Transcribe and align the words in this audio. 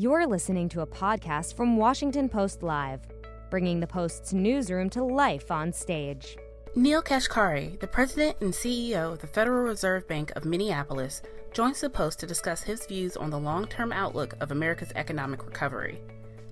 You're 0.00 0.26
listening 0.26 0.70
to 0.70 0.80
a 0.80 0.86
podcast 0.86 1.54
from 1.54 1.76
Washington 1.76 2.30
Post 2.30 2.62
Live, 2.62 3.02
bringing 3.50 3.80
the 3.80 3.86
Post's 3.86 4.32
newsroom 4.32 4.88
to 4.88 5.04
life 5.04 5.50
on 5.50 5.74
stage. 5.74 6.38
Neel 6.74 7.02
Kashkari, 7.02 7.78
the 7.80 7.86
president 7.86 8.38
and 8.40 8.50
CEO 8.50 9.12
of 9.12 9.18
the 9.18 9.26
Federal 9.26 9.62
Reserve 9.62 10.08
Bank 10.08 10.32
of 10.36 10.46
Minneapolis, 10.46 11.20
joins 11.52 11.82
the 11.82 11.90
Post 11.90 12.18
to 12.20 12.26
discuss 12.26 12.62
his 12.62 12.86
views 12.86 13.14
on 13.14 13.28
the 13.28 13.38
long 13.38 13.66
term 13.66 13.92
outlook 13.92 14.32
of 14.40 14.52
America's 14.52 14.90
economic 14.96 15.44
recovery. 15.44 16.00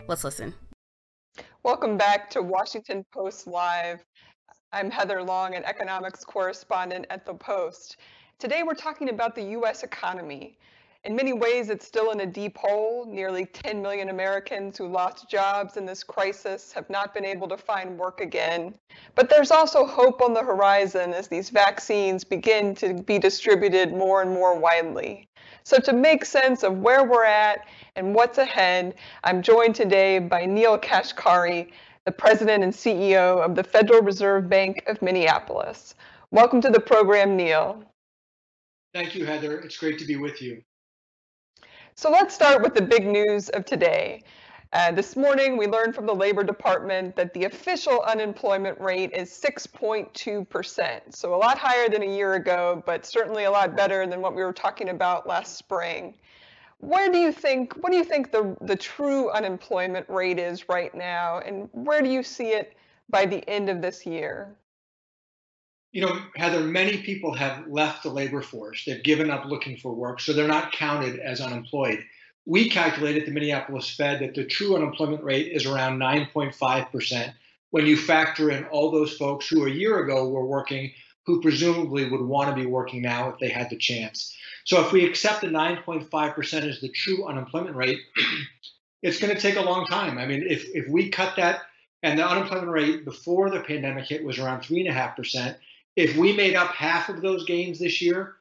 Let's 0.09 0.24
listen. 0.24 0.52
Welcome 1.62 1.96
back 1.96 2.29
to 2.33 2.43
Washington 2.43 3.02
Post 3.15 3.46
Live. 3.46 4.05
I'm 4.74 4.91
Heather 4.91 5.23
Long, 5.23 5.55
an 5.55 5.65
economics 5.65 6.23
correspondent 6.23 7.07
at 7.09 7.24
the 7.24 7.33
Post. 7.33 7.96
Today 8.38 8.62
we're 8.62 8.74
talking 8.74 9.09
about 9.09 9.35
the 9.35 9.45
U.S. 9.52 9.85
economy. 9.85 10.59
In 11.05 11.15
many 11.15 11.33
ways, 11.33 11.70
it's 11.70 11.87
still 11.87 12.11
in 12.11 12.20
a 12.20 12.27
deep 12.27 12.57
hole. 12.57 13.07
Nearly 13.07 13.47
10 13.47 13.80
million 13.80 14.09
Americans 14.09 14.77
who 14.77 14.88
lost 14.88 15.30
jobs 15.30 15.77
in 15.77 15.87
this 15.87 16.02
crisis 16.02 16.73
have 16.73 16.91
not 16.91 17.15
been 17.15 17.24
able 17.24 17.47
to 17.49 17.57
find 17.57 17.96
work 17.96 18.21
again. 18.21 18.74
But 19.15 19.30
there's 19.30 19.52
also 19.52 19.87
hope 19.87 20.21
on 20.21 20.35
the 20.35 20.43
horizon 20.43 21.13
as 21.15 21.29
these 21.29 21.51
vaccines 21.51 22.24
begin 22.24 22.74
to 22.76 22.95
be 22.95 23.21
distributed 23.21 23.93
more 23.93 24.23
and 24.23 24.30
more 24.32 24.59
widely. 24.59 25.29
So, 25.63 25.79
to 25.79 25.93
make 25.93 26.24
sense 26.24 26.65
of 26.65 26.79
where 26.79 27.04
we're 27.04 27.24
at 27.24 27.69
and 27.95 28.13
what's 28.13 28.38
ahead, 28.38 28.96
I'm 29.23 29.41
joined 29.41 29.76
today 29.76 30.19
by 30.19 30.46
Neel 30.46 30.79
Kashkari, 30.79 31.71
the 32.07 32.13
president 32.13 32.65
and 32.65 32.73
CEO 32.73 33.41
of 33.41 33.54
the 33.54 33.63
Federal 33.63 34.02
Reserve 34.02 34.49
Bank 34.49 34.82
of 34.88 35.01
Minneapolis. 35.01 35.95
Welcome 36.32 36.60
to 36.63 36.71
the 36.71 36.80
program, 36.80 37.37
Neel. 37.37 37.85
Thank 38.93 39.15
you, 39.15 39.26
Heather. 39.26 39.60
It's 39.60 39.76
great 39.76 39.99
to 40.01 40.04
be 40.04 40.16
with 40.16 40.43
you. 40.43 40.63
So 41.99 42.13
let's 42.13 42.32
start 42.32 42.63
with 42.63 42.74
the 42.74 42.82
big 42.82 43.04
news 43.04 43.49
of 43.49 43.65
today. 43.65 44.23
Uh, 44.73 44.93
this 44.93 45.16
morning, 45.16 45.57
we 45.57 45.66
learned 45.66 45.96
from 45.96 46.07
the 46.07 46.15
Labor 46.15 46.45
Department 46.45 47.16
that 47.16 47.35
the 47.35 47.43
official 47.43 48.02
unemployment 48.02 48.80
rate 48.80 49.10
is 49.13 49.30
6.2%. 49.30 51.01
So 51.13 51.35
a 51.35 51.37
lot 51.37 51.59
higher 51.59 51.88
than 51.88 52.04
a 52.04 52.16
year 52.16 52.35
ago, 52.35 52.85
but 52.87 53.04
certainly 53.04 53.46
a 53.46 53.51
lot 53.51 53.76
better 53.76 54.07
than 54.07 54.21
what 54.21 54.37
we 54.37 54.45
were 54.45 54.52
talking 54.52 54.91
about 54.91 55.26
last 55.26 55.57
spring. 55.57 56.15
Where 56.79 57.10
do 57.10 57.19
you 57.19 57.32
think, 57.32 57.74
what 57.80 57.91
do 57.91 57.99
you 57.99 58.04
think 58.04 58.30
the, 58.30 58.57
the 58.60 58.76
true 58.76 59.32
unemployment 59.32 60.09
rate 60.09 60.38
is 60.38 60.69
right 60.69 60.95
now? 60.95 61.41
And 61.41 61.69
where 61.73 62.01
do 62.01 62.09
you 62.09 62.23
see 62.23 62.51
it 62.51 62.76
by 63.10 63.26
the 63.26 63.43
end 63.51 63.69
of 63.69 63.82
this 63.82 64.06
year? 64.06 64.54
You 65.99 66.06
know, 66.06 66.16
Heather, 66.37 66.60
many 66.60 66.99
people 66.99 67.34
have 67.34 67.66
left 67.66 68.04
the 68.04 68.09
labor 68.09 68.41
force. 68.41 68.84
They've 68.84 69.03
given 69.03 69.32
up 69.32 69.47
looking 69.47 69.77
for 69.77 69.93
work, 69.93 70.21
so 70.21 70.32
they're 70.32 70.47
not 70.47 70.71
counted 70.71 71.19
as 71.19 71.41
unemployed. 71.41 72.04
We 72.47 72.71
calculate 72.71 73.16
at 73.16 73.27
the 73.27 73.32
Minneapolis 73.32 73.91
Fed 73.97 74.21
that 74.21 74.37
the 74.37 74.44
true 74.44 74.76
unemployment 74.76 75.25
rate 75.25 75.50
is 75.50 75.66
around 75.66 75.99
9.5% 75.99 77.34
when 77.71 77.84
you 77.84 77.97
factor 77.97 78.49
in 78.53 78.65
all 78.66 78.93
those 78.93 79.16
folks 79.16 79.49
who 79.49 79.66
a 79.66 79.71
year 79.71 79.99
ago 79.99 80.28
were 80.28 80.47
working, 80.47 80.93
who 81.26 81.43
presumably 81.43 82.09
would 82.09 82.22
want 82.22 82.48
to 82.48 82.54
be 82.54 82.65
working 82.65 83.03
now 83.03 83.30
if 83.30 83.41
they 83.41 83.48
had 83.48 83.69
the 83.69 83.76
chance. 83.76 84.36
So 84.66 84.80
if 84.86 84.92
we 84.92 85.04
accept 85.04 85.41
the 85.41 85.48
9.5% 85.48 86.62
as 86.62 86.80
the 86.80 86.91
true 86.91 87.26
unemployment 87.26 87.75
rate, 87.75 87.98
it's 89.03 89.19
going 89.19 89.34
to 89.34 89.42
take 89.42 89.56
a 89.56 89.62
long 89.62 89.84
time. 89.86 90.16
I 90.16 90.26
mean, 90.26 90.44
if, 90.48 90.65
if 90.76 90.86
we 90.86 91.09
cut 91.09 91.34
that, 91.38 91.62
and 92.04 92.16
the 92.16 92.25
unemployment 92.25 92.70
rate 92.70 93.04
before 93.04 93.50
the 93.50 93.59
pandemic 93.59 94.06
hit 94.06 94.22
was 94.22 94.38
around 94.38 94.60
3.5%, 94.60 95.56
if 95.98 96.16
we 96.16 96.32
made 96.32 96.54
up 96.54 96.72
half 96.76 97.09
of 97.09 97.20
those 97.22 97.44
gains 97.44 97.81
this 97.81 98.00
year, 98.00 98.36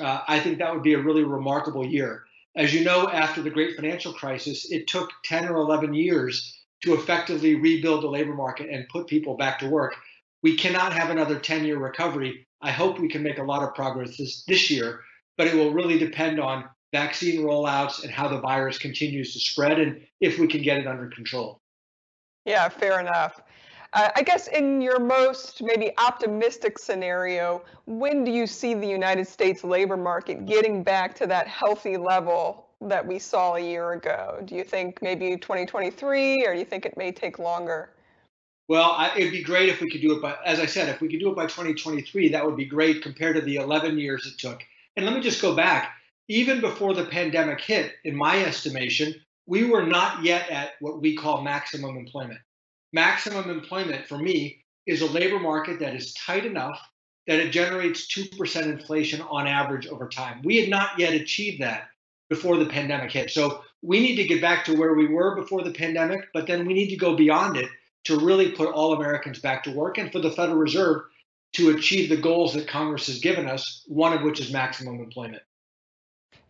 uh, 0.00 0.22
I 0.26 0.40
think 0.40 0.58
that 0.58 0.72
would 0.72 0.82
be 0.82 0.94
a 0.94 1.02
really 1.02 1.24
remarkable 1.24 1.86
year. 1.86 2.24
As 2.56 2.72
you 2.72 2.84
know, 2.84 3.06
after 3.06 3.42
the 3.42 3.50
great 3.50 3.76
financial 3.76 4.14
crisis, 4.14 4.72
it 4.72 4.86
took 4.86 5.10
10 5.26 5.46
or 5.46 5.56
11 5.56 5.92
years 5.92 6.58
to 6.84 6.94
effectively 6.94 7.54
rebuild 7.54 8.02
the 8.02 8.08
labor 8.08 8.32
market 8.32 8.70
and 8.70 8.88
put 8.88 9.08
people 9.08 9.36
back 9.36 9.58
to 9.58 9.68
work. 9.68 9.94
We 10.42 10.56
cannot 10.56 10.94
have 10.94 11.10
another 11.10 11.38
10 11.38 11.66
year 11.66 11.76
recovery. 11.76 12.46
I 12.62 12.70
hope 12.70 12.98
we 12.98 13.10
can 13.10 13.22
make 13.22 13.38
a 13.38 13.44
lot 13.44 13.62
of 13.62 13.74
progress 13.74 14.16
this, 14.16 14.44
this 14.46 14.70
year, 14.70 15.00
but 15.36 15.46
it 15.46 15.54
will 15.54 15.74
really 15.74 15.98
depend 15.98 16.40
on 16.40 16.64
vaccine 16.92 17.42
rollouts 17.42 18.02
and 18.02 18.10
how 18.10 18.28
the 18.28 18.40
virus 18.40 18.78
continues 18.78 19.34
to 19.34 19.38
spread 19.38 19.78
and 19.78 20.00
if 20.22 20.38
we 20.38 20.46
can 20.46 20.62
get 20.62 20.78
it 20.78 20.86
under 20.86 21.08
control. 21.08 21.60
Yeah, 22.46 22.70
fair 22.70 23.00
enough. 23.00 23.38
Uh, 23.94 24.08
I 24.16 24.22
guess 24.22 24.46
in 24.48 24.80
your 24.80 24.98
most 24.98 25.62
maybe 25.62 25.92
optimistic 25.98 26.78
scenario, 26.78 27.62
when 27.86 28.24
do 28.24 28.30
you 28.30 28.46
see 28.46 28.72
the 28.72 28.86
United 28.86 29.26
States 29.28 29.64
labor 29.64 29.98
market 29.98 30.46
getting 30.46 30.82
back 30.82 31.14
to 31.16 31.26
that 31.26 31.46
healthy 31.46 31.98
level 31.98 32.68
that 32.80 33.06
we 33.06 33.18
saw 33.18 33.54
a 33.56 33.60
year 33.60 33.92
ago? 33.92 34.40
Do 34.46 34.54
you 34.54 34.64
think 34.64 35.02
maybe 35.02 35.36
2023 35.36 36.46
or 36.46 36.54
do 36.54 36.58
you 36.58 36.64
think 36.64 36.86
it 36.86 36.96
may 36.96 37.12
take 37.12 37.38
longer? 37.38 37.90
Well, 38.66 38.92
I, 38.92 39.12
it'd 39.14 39.32
be 39.32 39.42
great 39.42 39.68
if 39.68 39.82
we 39.82 39.90
could 39.90 40.00
do 40.00 40.16
it 40.16 40.22
by, 40.22 40.36
as 40.46 40.58
I 40.58 40.66
said, 40.66 40.88
if 40.88 41.02
we 41.02 41.08
could 41.08 41.20
do 41.20 41.30
it 41.30 41.36
by 41.36 41.44
2023, 41.44 42.30
that 42.30 42.46
would 42.46 42.56
be 42.56 42.64
great 42.64 43.02
compared 43.02 43.36
to 43.36 43.42
the 43.42 43.56
11 43.56 43.98
years 43.98 44.26
it 44.26 44.38
took. 44.38 44.62
And 44.96 45.04
let 45.04 45.14
me 45.14 45.20
just 45.20 45.42
go 45.42 45.54
back. 45.54 45.90
Even 46.28 46.62
before 46.62 46.94
the 46.94 47.04
pandemic 47.04 47.60
hit, 47.60 47.92
in 48.04 48.16
my 48.16 48.42
estimation, 48.42 49.14
we 49.46 49.64
were 49.64 49.84
not 49.84 50.24
yet 50.24 50.48
at 50.48 50.70
what 50.80 51.02
we 51.02 51.14
call 51.14 51.42
maximum 51.42 51.98
employment 51.98 52.40
maximum 52.92 53.50
employment 53.50 54.06
for 54.06 54.18
me 54.18 54.64
is 54.86 55.02
a 55.02 55.06
labor 55.06 55.38
market 55.38 55.80
that 55.80 55.94
is 55.94 56.14
tight 56.14 56.44
enough 56.44 56.80
that 57.26 57.38
it 57.38 57.50
generates 57.50 58.12
2% 58.12 58.62
inflation 58.64 59.20
on 59.22 59.46
average 59.46 59.86
over 59.86 60.08
time. 60.08 60.40
We 60.42 60.56
had 60.56 60.68
not 60.68 60.98
yet 60.98 61.14
achieved 61.14 61.62
that 61.62 61.88
before 62.28 62.56
the 62.56 62.66
pandemic 62.66 63.12
hit. 63.12 63.30
So 63.30 63.62
we 63.82 64.00
need 64.00 64.16
to 64.16 64.24
get 64.24 64.40
back 64.40 64.64
to 64.64 64.76
where 64.76 64.94
we 64.94 65.06
were 65.06 65.36
before 65.36 65.62
the 65.62 65.72
pandemic, 65.72 66.28
but 66.34 66.46
then 66.46 66.66
we 66.66 66.74
need 66.74 66.88
to 66.88 66.96
go 66.96 67.14
beyond 67.14 67.56
it 67.56 67.68
to 68.04 68.18
really 68.18 68.50
put 68.50 68.72
all 68.72 68.94
Americans 68.94 69.38
back 69.38 69.62
to 69.64 69.70
work 69.70 69.98
and 69.98 70.10
for 70.10 70.18
the 70.18 70.30
Federal 70.30 70.58
Reserve 70.58 71.02
to 71.54 71.70
achieve 71.70 72.08
the 72.08 72.16
goals 72.16 72.54
that 72.54 72.66
Congress 72.66 73.06
has 73.06 73.20
given 73.20 73.46
us, 73.46 73.84
one 73.86 74.12
of 74.12 74.22
which 74.22 74.40
is 74.40 74.52
maximum 74.52 74.98
employment. 74.98 75.42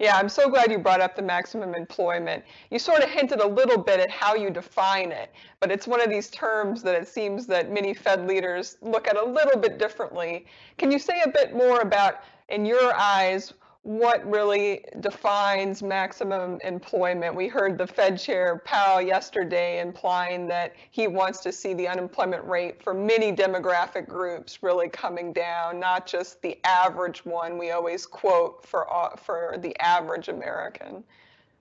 Yeah, 0.03 0.17
I'm 0.17 0.29
so 0.29 0.51
glad 0.51 0.73
you 0.73 0.81
brought 0.81 1.01
up 1.01 1.15
the 1.15 1.23
maximum 1.23 1.77
employment. 1.77 2.43
You 2.73 2.81
sort 2.81 3.05
of 3.05 3.09
hinted 3.09 3.39
a 3.39 3.47
little 3.47 3.79
bit 3.79 4.01
at 4.01 4.11
how 4.11 4.35
you 4.35 4.51
define 4.51 5.13
it, 5.13 5.33
but 5.61 5.71
it's 5.71 5.87
one 5.87 6.01
of 6.01 6.11
these 6.11 6.29
terms 6.29 6.83
that 6.83 6.97
it 6.97 7.07
seems 7.07 7.47
that 7.47 7.71
many 7.71 7.95
Fed 7.95 8.27
leaders 8.27 8.79
look 8.83 9.07
at 9.07 9.17
a 9.17 9.25
little 9.25 9.61
bit 9.61 9.79
differently. 9.79 10.45
Can 10.77 10.91
you 10.91 10.99
say 10.99 11.23
a 11.25 11.29
bit 11.29 11.55
more 11.55 11.83
about, 11.83 12.25
in 12.49 12.67
your 12.67 12.93
eyes, 12.97 13.55
what 13.85 14.25
really 14.31 14.85
defines 15.01 15.83
maximum 15.83 16.59
employment. 16.63 17.35
We 17.35 17.49
heard 17.49 17.77
the 17.77 17.87
Fed 17.87 18.19
chair 18.19 18.63
Powell 18.65 19.03
yesterday 19.03 19.81
implying 19.81 20.47
that 20.49 20.75
he 20.93 21.09
wants 21.09 21.41
to 21.41 21.51
see 21.51 21.75
the 21.75 21.89
unemployment 21.89 22.45
rate 22.45 22.81
for 22.81 22.95
many 22.95 23.35
demographic 23.35 24.07
groups 24.09 24.63
really 24.63 24.89
coming 24.89 25.33
down, 25.33 25.81
not 25.81 26.07
just 26.07 26.41
the 26.43 26.59
average 26.65 27.25
one 27.25 27.59
we 27.59 27.73
always 27.73 28.07
quote 28.07 28.65
for 28.65 28.93
uh, 28.93 29.17
for 29.17 29.57
the 29.59 29.77
average 29.81 30.29
American. 30.29 31.03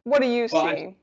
What 0.04 0.22
do 0.22 0.28
you 0.28 0.48
well, 0.52 0.68
see? 0.68 0.84
I, 0.84 0.96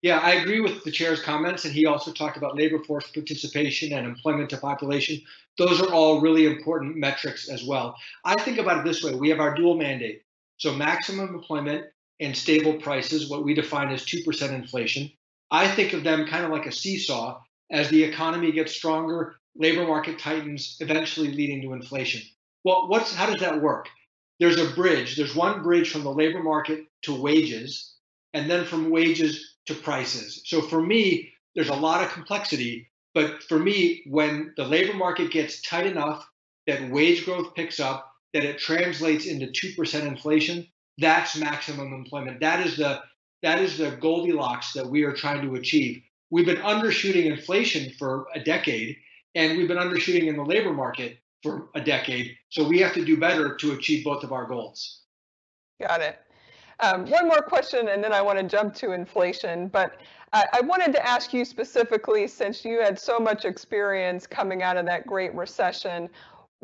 yeah, 0.00 0.18
I 0.18 0.32
agree 0.32 0.60
with 0.60 0.82
the 0.84 0.90
chair's 0.90 1.20
comments, 1.20 1.66
and 1.66 1.74
he 1.74 1.84
also 1.86 2.10
talked 2.10 2.38
about 2.38 2.56
labor 2.56 2.82
force 2.84 3.10
participation 3.10 3.92
and 3.92 4.06
employment 4.06 4.48
to 4.50 4.56
population. 4.56 5.20
Those 5.58 5.80
are 5.80 5.92
all 5.92 6.20
really 6.20 6.46
important 6.46 6.96
metrics 6.96 7.48
as 7.48 7.64
well. 7.64 7.96
I 8.24 8.34
think 8.42 8.58
about 8.58 8.78
it 8.78 8.84
this 8.84 9.02
way: 9.02 9.14
we 9.14 9.28
have 9.28 9.40
our 9.40 9.54
dual 9.54 9.76
mandate 9.76 10.23
so 10.56 10.74
maximum 10.74 11.34
employment 11.34 11.86
and 12.20 12.36
stable 12.36 12.74
prices, 12.74 13.28
what 13.28 13.44
we 13.44 13.54
define 13.54 13.90
as 13.90 14.04
2% 14.04 14.50
inflation. 14.52 15.10
I 15.50 15.68
think 15.68 15.92
of 15.92 16.04
them 16.04 16.26
kind 16.26 16.44
of 16.44 16.50
like 16.50 16.66
a 16.66 16.72
seesaw. 16.72 17.40
As 17.70 17.88
the 17.88 18.02
economy 18.02 18.52
gets 18.52 18.72
stronger, 18.72 19.36
labor 19.56 19.86
market 19.86 20.18
tightens, 20.18 20.76
eventually 20.80 21.28
leading 21.28 21.62
to 21.62 21.72
inflation. 21.72 22.22
Well, 22.64 22.88
what's 22.88 23.14
how 23.14 23.26
does 23.26 23.40
that 23.40 23.60
work? 23.60 23.88
There's 24.40 24.58
a 24.58 24.74
bridge. 24.74 25.16
There's 25.16 25.34
one 25.34 25.62
bridge 25.62 25.90
from 25.90 26.02
the 26.02 26.12
labor 26.12 26.42
market 26.42 26.86
to 27.02 27.20
wages, 27.20 27.94
and 28.32 28.50
then 28.50 28.64
from 28.64 28.90
wages 28.90 29.56
to 29.66 29.74
prices. 29.74 30.42
So 30.46 30.60
for 30.60 30.82
me, 30.82 31.32
there's 31.54 31.68
a 31.68 31.74
lot 31.74 32.02
of 32.02 32.10
complexity. 32.10 32.90
But 33.14 33.42
for 33.44 33.58
me, 33.58 34.02
when 34.06 34.52
the 34.56 34.64
labor 34.64 34.94
market 34.94 35.30
gets 35.30 35.62
tight 35.62 35.86
enough 35.86 36.28
that 36.66 36.90
wage 36.90 37.24
growth 37.24 37.54
picks 37.54 37.78
up, 37.78 38.10
that 38.34 38.44
it 38.44 38.58
translates 38.58 39.26
into 39.26 39.46
2% 39.46 40.06
inflation, 40.06 40.66
that's 40.98 41.36
maximum 41.36 41.94
employment. 41.94 42.40
That 42.40 42.66
is 42.66 42.76
the 42.76 43.00
That 43.42 43.60
is 43.60 43.78
the 43.78 43.90
Goldilocks 43.92 44.72
that 44.72 44.86
we 44.86 45.04
are 45.04 45.12
trying 45.12 45.42
to 45.42 45.54
achieve. 45.54 46.02
We've 46.30 46.46
been 46.46 46.62
undershooting 46.62 47.26
inflation 47.26 47.92
for 47.98 48.26
a 48.34 48.40
decade, 48.40 48.96
and 49.34 49.56
we've 49.56 49.68
been 49.68 49.78
undershooting 49.78 50.26
in 50.26 50.36
the 50.36 50.44
labor 50.44 50.72
market 50.72 51.18
for 51.42 51.68
a 51.74 51.80
decade. 51.80 52.36
So 52.48 52.66
we 52.66 52.80
have 52.80 52.94
to 52.94 53.04
do 53.04 53.18
better 53.18 53.54
to 53.56 53.72
achieve 53.72 54.04
both 54.04 54.24
of 54.24 54.32
our 54.32 54.46
goals. 54.46 55.02
Got 55.80 56.00
it. 56.00 56.18
Um, 56.80 57.06
one 57.06 57.28
more 57.28 57.42
question, 57.42 57.88
and 57.88 58.02
then 58.02 58.12
I 58.12 58.20
want 58.20 58.38
to 58.38 58.44
jump 58.44 58.74
to 58.76 58.92
inflation. 58.92 59.68
But 59.68 60.00
I, 60.32 60.44
I, 60.54 60.60
wanted 60.62 60.92
to 60.94 61.06
ask 61.06 61.32
you 61.32 61.44
specifically, 61.44 62.26
since 62.26 62.64
you 62.64 62.80
had 62.80 62.98
so 62.98 63.20
much 63.20 63.44
experience 63.44 64.26
coming 64.26 64.62
out 64.62 64.76
of 64.76 64.86
that 64.86 65.06
Great 65.06 65.32
Recession, 65.34 66.08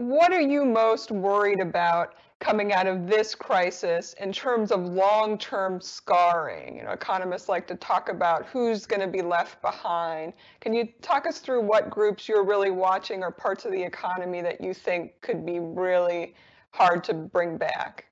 what 0.00 0.32
are 0.32 0.41
you 0.41 0.64
most 0.64 1.11
worried 1.11 1.61
about 1.61 2.14
coming 2.38 2.73
out 2.73 2.87
of 2.87 3.06
this 3.06 3.35
crisis 3.35 4.14
in 4.14 4.32
terms 4.32 4.73
of 4.73 4.81
long-term 4.81 5.79
scarring? 5.79 6.79
You 6.79 6.85
know, 6.85 6.93
economists 6.93 7.50
like 7.50 7.67
to 7.67 7.75
talk 7.75 8.08
about 8.08 8.47
who's 8.47 8.87
going 8.87 9.02
to 9.02 9.06
be 9.06 9.20
left 9.20 9.61
behind. 9.61 10.32
Can 10.61 10.73
you 10.73 10.88
talk 11.02 11.26
us 11.26 11.38
through 11.41 11.61
what 11.61 11.91
groups 11.91 12.29
you're 12.31 12.47
really 12.47 12.70
watching 12.70 13.23
or 13.23 13.31
parts 13.31 13.67
of 13.67 13.73
the 13.73 13.82
economy 13.82 14.41
that 14.41 14.62
you 14.62 14.73
think 14.73 15.20
could 15.20 15.44
be 15.44 15.58
really 15.58 16.35
hard 16.70 17.05
to 17.05 17.12
bring 17.12 17.58
back? 17.58 18.06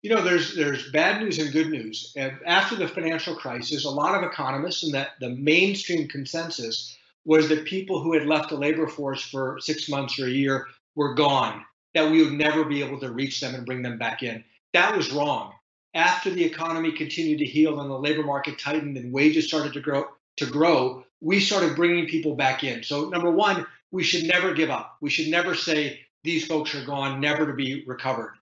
You 0.00 0.14
know, 0.14 0.22
there's 0.22 0.56
there's 0.56 0.90
bad 0.92 1.20
news 1.20 1.38
and 1.38 1.52
good 1.52 1.68
news. 1.68 2.16
After 2.46 2.74
the 2.74 2.88
financial 2.88 3.36
crisis, 3.36 3.84
a 3.84 3.90
lot 3.90 4.14
of 4.16 4.28
economists 4.28 4.82
and 4.82 4.94
that 4.94 5.10
the 5.20 5.28
mainstream 5.28 6.08
consensus 6.08 6.96
was 7.24 7.50
that 7.50 7.66
people 7.66 8.02
who 8.02 8.14
had 8.14 8.26
left 8.26 8.48
the 8.48 8.56
labor 8.56 8.88
force 8.88 9.22
for 9.22 9.60
six 9.60 9.88
months 9.90 10.18
or 10.18 10.26
a 10.26 10.30
year 10.30 10.66
were 10.94 11.14
gone 11.14 11.64
that 11.94 12.10
we 12.10 12.22
would 12.22 12.32
never 12.32 12.64
be 12.64 12.82
able 12.82 12.98
to 13.00 13.12
reach 13.12 13.40
them 13.40 13.54
and 13.54 13.66
bring 13.66 13.82
them 13.82 13.98
back 13.98 14.22
in. 14.22 14.44
That 14.72 14.96
was 14.96 15.12
wrong. 15.12 15.52
After 15.94 16.30
the 16.30 16.44
economy 16.44 16.92
continued 16.92 17.38
to 17.38 17.44
heal 17.44 17.80
and 17.80 17.90
the 17.90 17.98
labor 17.98 18.22
market 18.22 18.58
tightened 18.58 18.96
and 18.96 19.12
wages 19.12 19.46
started 19.46 19.74
to 19.74 19.80
grow, 19.80 20.06
to 20.38 20.46
grow, 20.46 21.04
we 21.20 21.38
started 21.38 21.76
bringing 21.76 22.06
people 22.06 22.34
back 22.34 22.64
in. 22.64 22.82
So 22.82 23.10
number 23.10 23.30
one, 23.30 23.66
we 23.90 24.02
should 24.02 24.24
never 24.24 24.54
give 24.54 24.70
up. 24.70 24.96
We 25.02 25.10
should 25.10 25.28
never 25.28 25.54
say 25.54 26.00
these 26.24 26.46
folks 26.46 26.74
are 26.74 26.84
gone, 26.84 27.20
never 27.20 27.46
to 27.46 27.52
be 27.52 27.84
recovered. 27.86 28.34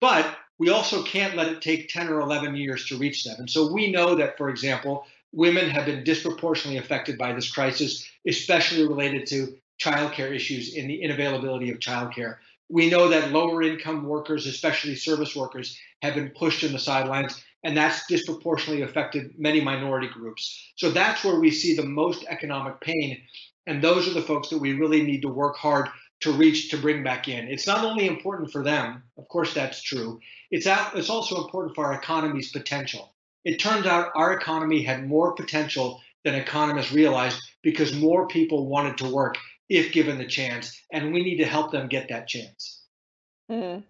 But 0.00 0.36
we 0.58 0.70
also 0.70 1.02
can't 1.02 1.36
let 1.36 1.48
it 1.48 1.60
take 1.60 1.88
10 1.88 2.08
or 2.08 2.20
11 2.20 2.56
years 2.56 2.86
to 2.86 2.96
reach 2.96 3.24
them. 3.24 3.36
And 3.38 3.50
so 3.50 3.70
we 3.72 3.90
know 3.90 4.14
that, 4.14 4.38
for 4.38 4.48
example, 4.48 5.06
women 5.32 5.68
have 5.68 5.86
been 5.86 6.04
disproportionately 6.04 6.78
affected 6.78 7.18
by 7.18 7.32
this 7.32 7.50
crisis, 7.50 8.08
especially 8.26 8.86
related 8.86 9.26
to 9.28 9.56
childcare 9.80 10.34
issues 10.34 10.74
in 10.74 10.88
the 10.88 11.02
inavailability 11.04 11.72
of 11.72 11.78
childcare. 11.78 12.36
We 12.68 12.88
know 12.88 13.08
that 13.08 13.32
lower 13.32 13.62
income 13.62 14.04
workers, 14.04 14.46
especially 14.46 14.94
service 14.96 15.36
workers, 15.36 15.78
have 16.02 16.14
been 16.14 16.30
pushed 16.30 16.62
in 16.62 16.72
the 16.72 16.78
sidelines, 16.78 17.42
and 17.62 17.76
that's 17.76 18.06
disproportionately 18.06 18.82
affected 18.82 19.32
many 19.38 19.60
minority 19.60 20.08
groups. 20.08 20.72
So 20.76 20.90
that's 20.90 21.24
where 21.24 21.38
we 21.38 21.50
see 21.50 21.74
the 21.74 21.84
most 21.84 22.24
economic 22.28 22.80
pain. 22.80 23.20
And 23.66 23.82
those 23.82 24.08
are 24.08 24.14
the 24.14 24.22
folks 24.22 24.48
that 24.50 24.58
we 24.58 24.74
really 24.74 25.02
need 25.02 25.22
to 25.22 25.28
work 25.28 25.56
hard 25.56 25.88
to 26.20 26.32
reach 26.32 26.70
to 26.70 26.78
bring 26.78 27.02
back 27.02 27.28
in. 27.28 27.48
It's 27.48 27.66
not 27.66 27.84
only 27.84 28.06
important 28.06 28.50
for 28.50 28.62
them, 28.62 29.02
of 29.18 29.28
course, 29.28 29.52
that's 29.52 29.82
true. 29.82 30.20
It's, 30.50 30.66
out, 30.66 30.96
it's 30.96 31.10
also 31.10 31.44
important 31.44 31.74
for 31.74 31.84
our 31.86 31.94
economy's 31.94 32.50
potential. 32.50 33.14
It 33.44 33.58
turns 33.58 33.86
out 33.86 34.12
our 34.14 34.32
economy 34.32 34.82
had 34.82 35.06
more 35.06 35.34
potential 35.34 36.00
than 36.24 36.34
economists 36.34 36.92
realized 36.92 37.40
because 37.62 37.92
more 37.94 38.26
people 38.26 38.68
wanted 38.68 38.96
to 38.98 39.10
work 39.10 39.36
if 39.68 39.92
given 39.92 40.18
the 40.18 40.26
chance, 40.26 40.84
and 40.92 41.12
we 41.12 41.22
need 41.22 41.38
to 41.38 41.46
help 41.46 41.72
them 41.72 41.88
get 41.88 42.08
that 42.08 42.26
chance. 42.28 42.84
Mm-hmm. 43.50 43.80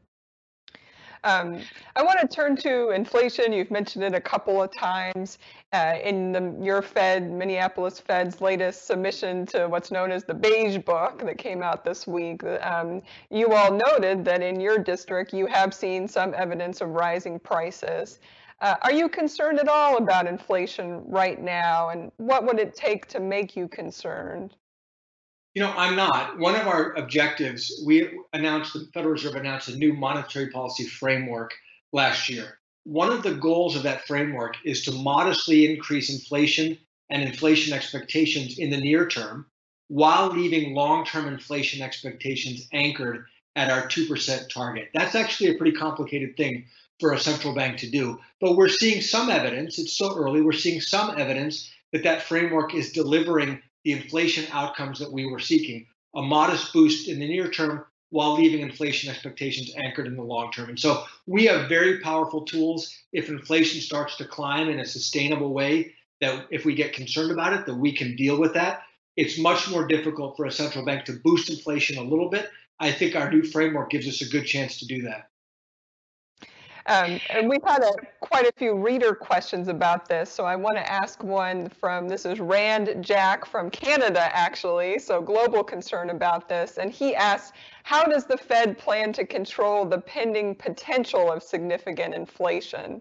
Um, 1.25 1.59
I 1.97 2.03
want 2.03 2.21
to 2.21 2.29
turn 2.29 2.55
to 2.59 2.91
inflation. 2.91 3.51
You've 3.51 3.71
mentioned 3.71 4.05
it 4.05 4.15
a 4.15 4.21
couple 4.21 4.63
of 4.63 4.71
times 4.77 5.39
uh, 5.73 5.95
in 6.05 6.33
the, 6.33 6.55
your 6.63 6.83
Fed, 6.83 7.31
Minneapolis 7.31 7.99
Fed's 7.99 8.43
latest 8.43 8.87
submission 8.87 9.47
to 9.47 9.67
what's 9.67 9.91
known 9.91 10.13
as 10.13 10.25
the 10.25 10.35
Beige 10.35 10.77
Book 10.85 11.23
that 11.25 11.39
came 11.39 11.63
out 11.63 11.83
this 11.83 12.07
week. 12.07 12.45
Um, 12.61 13.01
you 13.31 13.55
all 13.55 13.73
noted 13.73 14.23
that 14.27 14.43
in 14.43 14.61
your 14.61 14.79
district 14.79 15.33
you 15.33 15.47
have 15.47 15.73
seen 15.73 16.07
some 16.07 16.35
evidence 16.35 16.83
of 16.83 16.91
rising 16.91 17.39
prices. 17.39 18.19
Uh, 18.61 18.75
are 18.83 18.93
you 18.93 19.09
concerned 19.09 19.59
at 19.59 19.69
all 19.69 19.97
about 19.97 20.27
inflation 20.27 21.03
right 21.07 21.41
now, 21.41 21.89
and 21.89 22.13
what 22.19 22.45
would 22.45 22.59
it 22.59 22.75
take 22.75 23.07
to 23.07 23.19
make 23.19 23.57
you 23.57 23.67
concerned? 23.67 24.55
You 25.55 25.63
know, 25.63 25.73
I'm 25.77 25.95
not. 25.95 26.37
One 26.39 26.57
of 26.57 26.67
our 26.67 26.95
objectives, 26.95 27.81
we 27.87 28.11
announced, 28.33 28.73
the 28.73 28.89
Federal 28.93 29.13
Reserve 29.13 29.37
announced 29.37 29.69
a 29.69 29.77
new 29.77 29.93
monetary 29.93 30.51
policy 30.51 30.85
framework 30.85 31.55
last 31.93 32.29
year. 32.29 32.59
One 32.83 33.13
of 33.13 33.23
the 33.23 33.37
goals 33.37 33.77
of 33.77 33.85
that 33.85 34.05
framework 34.07 34.57
is 34.65 34.83
to 34.85 34.93
modestly 34.93 35.73
increase 35.73 36.11
inflation 36.11 36.77
and 37.09 37.23
inflation 37.23 37.73
expectations 37.73 38.59
in 38.59 38.71
the 38.71 38.81
near 38.81 39.07
term 39.07 39.47
while 39.87 40.29
leaving 40.29 40.75
long 40.75 41.05
term 41.05 41.29
inflation 41.29 41.83
expectations 41.83 42.67
anchored 42.73 43.27
at 43.55 43.71
our 43.71 43.87
2% 43.87 44.49
target. 44.49 44.89
That's 44.93 45.15
actually 45.15 45.51
a 45.51 45.59
pretty 45.59 45.77
complicated 45.77 46.37
thing 46.37 46.67
for 46.99 47.13
a 47.13 47.19
central 47.19 47.55
bank 47.55 47.79
to 47.79 47.91
do. 47.91 48.19
But 48.41 48.57
we're 48.57 48.69
seeing 48.69 49.01
some 49.01 49.31
evidence, 49.31 49.79
it's 49.79 49.97
so 49.97 50.17
early, 50.17 50.41
we're 50.41 50.53
seeing 50.53 50.81
some 50.81 51.17
evidence 51.17 51.71
that 51.93 52.03
that 52.03 52.23
framework 52.23 52.75
is 52.75 52.91
delivering 52.91 53.63
the 53.85 53.93
inflation 53.93 54.47
outcomes 54.53 54.99
that 54.99 55.13
we 55.13 55.27
were 55.27 55.39
seeking 55.39 55.87
a 56.15 56.23
modest 56.23 56.73
boost 56.73 57.09
in 57.09 57.19
the 57.19 57.29
near 57.29 57.51
term 57.51 57.85
while 58.11 58.35
leaving 58.35 58.61
inflation 58.61 59.11
expectations 59.11 59.75
anchored 59.85 60.07
in 60.07 60.17
the 60.17 60.23
long 60.23 60.53
term. 60.53 60.69
And 60.69 60.79
so 60.79 61.05
we 61.27 61.47
have 61.47 61.69
very 61.69 62.01
powerful 62.01 62.43
tools 62.43 62.97
if 63.13 63.29
inflation 63.29 63.81
starts 63.81 64.17
to 64.19 64.25
climb 64.25 64.69
in 64.69 64.79
a 64.79 64.85
sustainable 64.85 65.53
way 65.53 65.93
that 66.21 66.47
if 66.51 66.65
we 66.65 66.75
get 66.75 66.93
concerned 66.93 67.33
about 67.33 67.53
it 67.53 67.67
that 67.67 67.75
we 67.75 67.93
can 67.93 68.15
deal 68.17 68.39
with 68.39 68.55
that. 68.55 68.83
It's 69.17 69.39
much 69.39 69.69
more 69.71 69.87
difficult 69.87 70.37
for 70.37 70.47
a 70.47 70.53
central 70.53 70.85
bank 70.85 71.05
to 71.05 71.21
boost 71.25 71.51
inflation 71.51 71.99
a 71.99 72.03
little 72.03 72.31
bit. 72.31 72.51
I 72.81 72.91
think 72.93 73.15
our 73.15 73.31
new 73.31 73.43
framework 73.43 73.91
gives 73.91 74.09
us 74.09 74.23
a 74.23 74.29
good 74.29 74.45
chance 74.45 74.79
to 74.79 74.87
do 74.87 75.03
that. 75.03 75.29
Um, 76.87 77.19
and 77.31 77.49
we've 77.49 77.63
had 77.65 77.83
a, 77.83 77.93
quite 78.21 78.47
a 78.47 78.53
few 78.53 78.75
reader 78.75 79.15
questions 79.15 79.69
about 79.69 80.07
this, 80.07 80.31
so 80.31 80.45
I 80.45 80.55
want 80.55 80.77
to 80.77 80.93
ask 80.93 81.23
one 81.23 81.71
from 81.71 82.09
this 82.09 82.27
is 82.27 82.41
Rand 82.41 82.95
Jack 83.01 83.47
from 83.47 83.71
Canada, 83.71 84.29
actually, 84.37 84.99
so 84.99 85.23
global 85.23 85.65
concern 85.65 86.11
about 86.11 86.47
this. 86.47 86.77
And 86.77 86.91
he 86.91 87.15
asks, 87.15 87.53
how 87.85 88.05
does 88.05 88.27
the 88.27 88.37
Fed 88.37 88.77
plan 88.77 89.15
to 89.15 89.25
control 89.25 89.87
the 89.87 89.99
pending 89.99 90.57
potential 90.57 91.33
of 91.33 91.43
significant 91.43 92.15
inflation? 92.15 93.01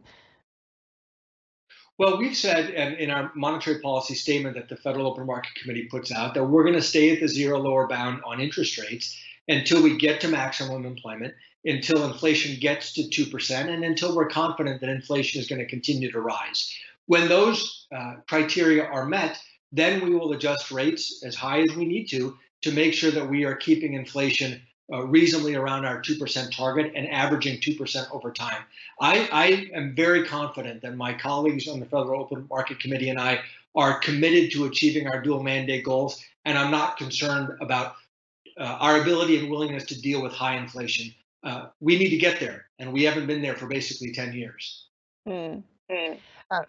Well, 2.00 2.18
we've 2.18 2.38
said 2.38 2.70
in 2.70 3.12
our 3.12 3.32
monetary 3.36 3.80
policy 3.82 4.16
statement 4.16 4.56
that 4.56 4.70
the 4.70 4.78
Federal 4.78 5.08
Open 5.08 5.26
Market 5.26 5.56
Committee 5.56 5.88
puts 5.92 6.12
out 6.12 6.34
that 6.36 6.44
we're 6.44 6.64
going 6.64 6.76
to 6.76 6.82
stay 6.82 7.14
at 7.14 7.20
the 7.20 7.28
zero 7.28 7.60
lower 7.60 7.86
bound 7.88 8.22
on 8.26 8.40
interest 8.40 8.78
rates 8.78 9.16
until 9.50 9.84
we 9.84 9.98
get 9.98 10.22
to 10.22 10.30
maximum 10.30 10.86
employment 10.86 11.34
until 11.66 12.06
inflation 12.06 12.60
gets 12.60 12.94
to 12.94 13.04
2% 13.04 13.70
and 13.70 13.84
until 13.84 14.16
we're 14.16 14.28
confident 14.28 14.82
that 14.82 14.90
inflation 14.90 15.40
is 15.40 15.48
going 15.48 15.60
to 15.60 15.68
continue 15.68 16.12
to 16.12 16.20
rise. 16.20 16.74
When 17.06 17.28
those 17.28 17.88
uh, 17.96 18.16
criteria 18.28 18.84
are 18.86 19.06
met, 19.06 19.40
then 19.72 20.04
we 20.04 20.16
will 20.16 20.34
adjust 20.34 20.72
rates 20.72 21.24
as 21.24 21.36
high 21.36 21.62
as 21.62 21.76
we 21.76 21.86
need 21.86 22.06
to 22.10 22.38
to 22.62 22.72
make 22.72 22.94
sure 22.94 23.12
that 23.12 23.30
we 23.30 23.44
are 23.44 23.56
keeping 23.56 23.94
inflation 23.94 24.62
uh, 24.92 25.06
reasonably 25.06 25.56
around 25.56 25.86
our 25.86 26.02
2% 26.02 26.56
target 26.56 26.92
and 26.96 27.10
averaging 27.10 27.60
2% 27.60 28.12
over 28.14 28.32
time. 28.32 28.64
I, 29.00 29.28
I 29.32 29.46
am 29.74 29.96
very 29.96 30.26
confident 30.26 30.82
that 30.82 30.96
my 30.96 31.14
colleagues 31.14 31.68
on 31.68 31.80
the 31.80 31.86
Federal 31.86 32.22
Open 32.22 32.48
Market 32.50 32.80
Committee 32.80 33.10
and 33.10 33.20
I 33.20 33.42
are 33.76 34.00
committed 34.00 34.52
to 34.52 34.66
achieving 34.66 35.08
our 35.08 35.22
dual 35.22 35.42
mandate 35.42 35.84
goals, 35.84 36.24
and 36.46 36.58
I'm 36.58 36.72
not 36.72 36.98
concerned 36.98 37.58
about 37.60 37.96
uh, 38.58 38.78
our 38.80 39.02
ability 39.02 39.40
and 39.40 39.50
willingness 39.50 39.86
to 39.86 40.00
deal 40.00 40.22
with 40.22 40.32
high 40.32 40.58
inflation 40.58 41.14
uh, 41.44 41.68
we 41.80 41.98
need 41.98 42.10
to 42.10 42.18
get 42.18 42.40
there, 42.40 42.66
and 42.80 42.92
we 42.94 43.04
haven't 43.04 43.28
been 43.28 43.42
there 43.42 43.56
for 43.56 43.68
basically 43.68 44.14
10 44.14 44.34
years. 44.34 44.88
Mm. 45.28 45.64
Mm. 45.92 46.18
Uh, 46.50 46.62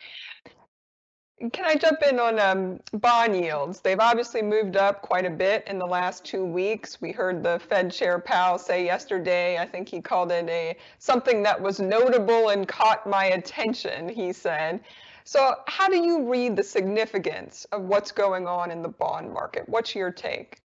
can 1.53 1.65
I 1.65 1.75
jump 1.75 1.99
in 2.09 2.19
on 2.19 2.39
um, 2.39 2.81
bond 2.93 3.37
yields? 3.37 3.81
They've 3.81 3.99
obviously 3.99 4.41
moved 4.41 4.77
up 4.77 5.03
quite 5.03 5.27
a 5.27 5.31
bit 5.31 5.65
in 5.67 5.79
the 5.79 5.87
last 5.87 6.25
two 6.25 6.45
weeks. 6.45 7.01
We 7.01 7.13
heard 7.13 7.43
the 7.43 7.59
Fed 7.59 7.93
Chair 7.93 8.19
Powell 8.19 8.57
say 8.59 8.85
yesterday, 8.85 9.59
I 9.59 9.67
think 9.67 9.89
he 9.89 10.01
called 10.01 10.31
it 10.31 10.49
a 10.49 10.77
something 10.99 11.43
that 11.43 11.61
was 11.61 11.81
notable 11.81 12.51
and 12.51 12.67
caught 12.67 13.07
my 13.07 13.27
attention, 13.27 14.09
he 14.09 14.33
said. 14.33 14.81
So 15.25 15.57
how 15.67 15.89
do 15.89 15.97
you 15.97 16.31
read 16.31 16.55
the 16.55 16.63
significance 16.63 17.65
of 17.73 17.83
what's 17.83 18.13
going 18.13 18.47
on 18.47 18.71
in 18.71 18.83
the 18.83 18.89
bond 18.89 19.33
market? 19.33 19.69
What's 19.69 19.95
your 19.95 20.11
take? 20.11 20.61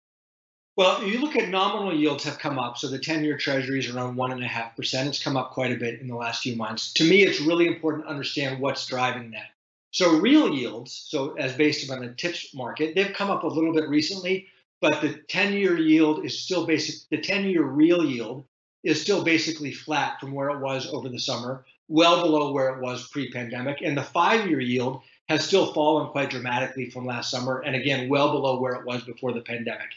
Well, 0.76 1.04
you 1.04 1.21
look 1.21 1.37
at 1.37 1.50
nominal 1.50 1.95
yields 1.95 2.25
have 2.25 2.40
come 2.40 2.59
up. 2.59 2.78
So 2.78 2.88
the 2.88 2.99
10 2.99 3.23
year 3.23 3.38
treasury 3.38 3.78
is 3.78 3.88
around 3.88 4.16
1.5%. 4.16 5.07
It's 5.07 5.23
come 5.23 5.37
up 5.37 5.52
quite 5.52 5.71
a 5.71 5.76
bit 5.76 6.00
in 6.00 6.09
the 6.09 6.16
last 6.16 6.43
few 6.43 6.57
months. 6.57 6.93
To 6.95 7.09
me, 7.09 7.23
it's 7.23 7.40
really 7.40 7.66
important 7.66 8.04
to 8.04 8.11
understand 8.11 8.61
what's 8.61 8.87
driving 8.87 9.31
that. 9.33 9.50
So 9.93 10.19
real 10.19 10.52
yields, 10.52 11.07
so 11.09 11.35
as 11.35 11.52
based 11.52 11.88
on 11.88 12.00
the 12.00 12.12
TIPS 12.12 12.52
market, 12.54 12.97
they've 12.97 13.12
come 13.12 13.31
up 13.31 13.45
a 13.45 13.47
little 13.47 13.73
bit 13.73 13.88
recently, 13.88 14.49
but 14.81 15.00
the 15.00 15.14
10 15.28 15.52
year 15.52 15.78
yield 15.78 16.25
is 16.25 16.37
still 16.37 16.66
basic. 16.66 17.09
The 17.11 17.19
10 17.19 17.45
year 17.45 17.62
real 17.62 18.04
yield 18.04 18.45
is 18.83 19.00
still 19.00 19.23
basically 19.23 19.73
flat 19.73 20.19
from 20.19 20.33
where 20.33 20.50
it 20.50 20.59
was 20.59 20.93
over 20.93 21.09
the 21.09 21.21
summer. 21.21 21.64
well 21.87 22.23
below 22.23 22.50
where 22.52 22.75
it 22.75 22.83
was 22.83 23.09
pre 23.09 23.31
pandemic. 23.31 23.81
And 23.83 23.97
the 23.97 24.02
five 24.02 24.49
year 24.50 24.61
yield 24.61 25.02
has 25.28 25.45
still 25.45 25.73
fallen 25.73 26.11
quite 26.11 26.31
dramatically 26.31 26.90
from 26.90 27.07
last 27.07 27.31
summer, 27.31 27.61
and 27.61 27.75
again, 27.75 28.09
well 28.09 28.33
below 28.33 28.61
where 28.61 28.75
it 28.75 28.85
was 28.85 29.02
before 29.04 29.33
the 29.33 29.40
pandemic. 29.40 29.88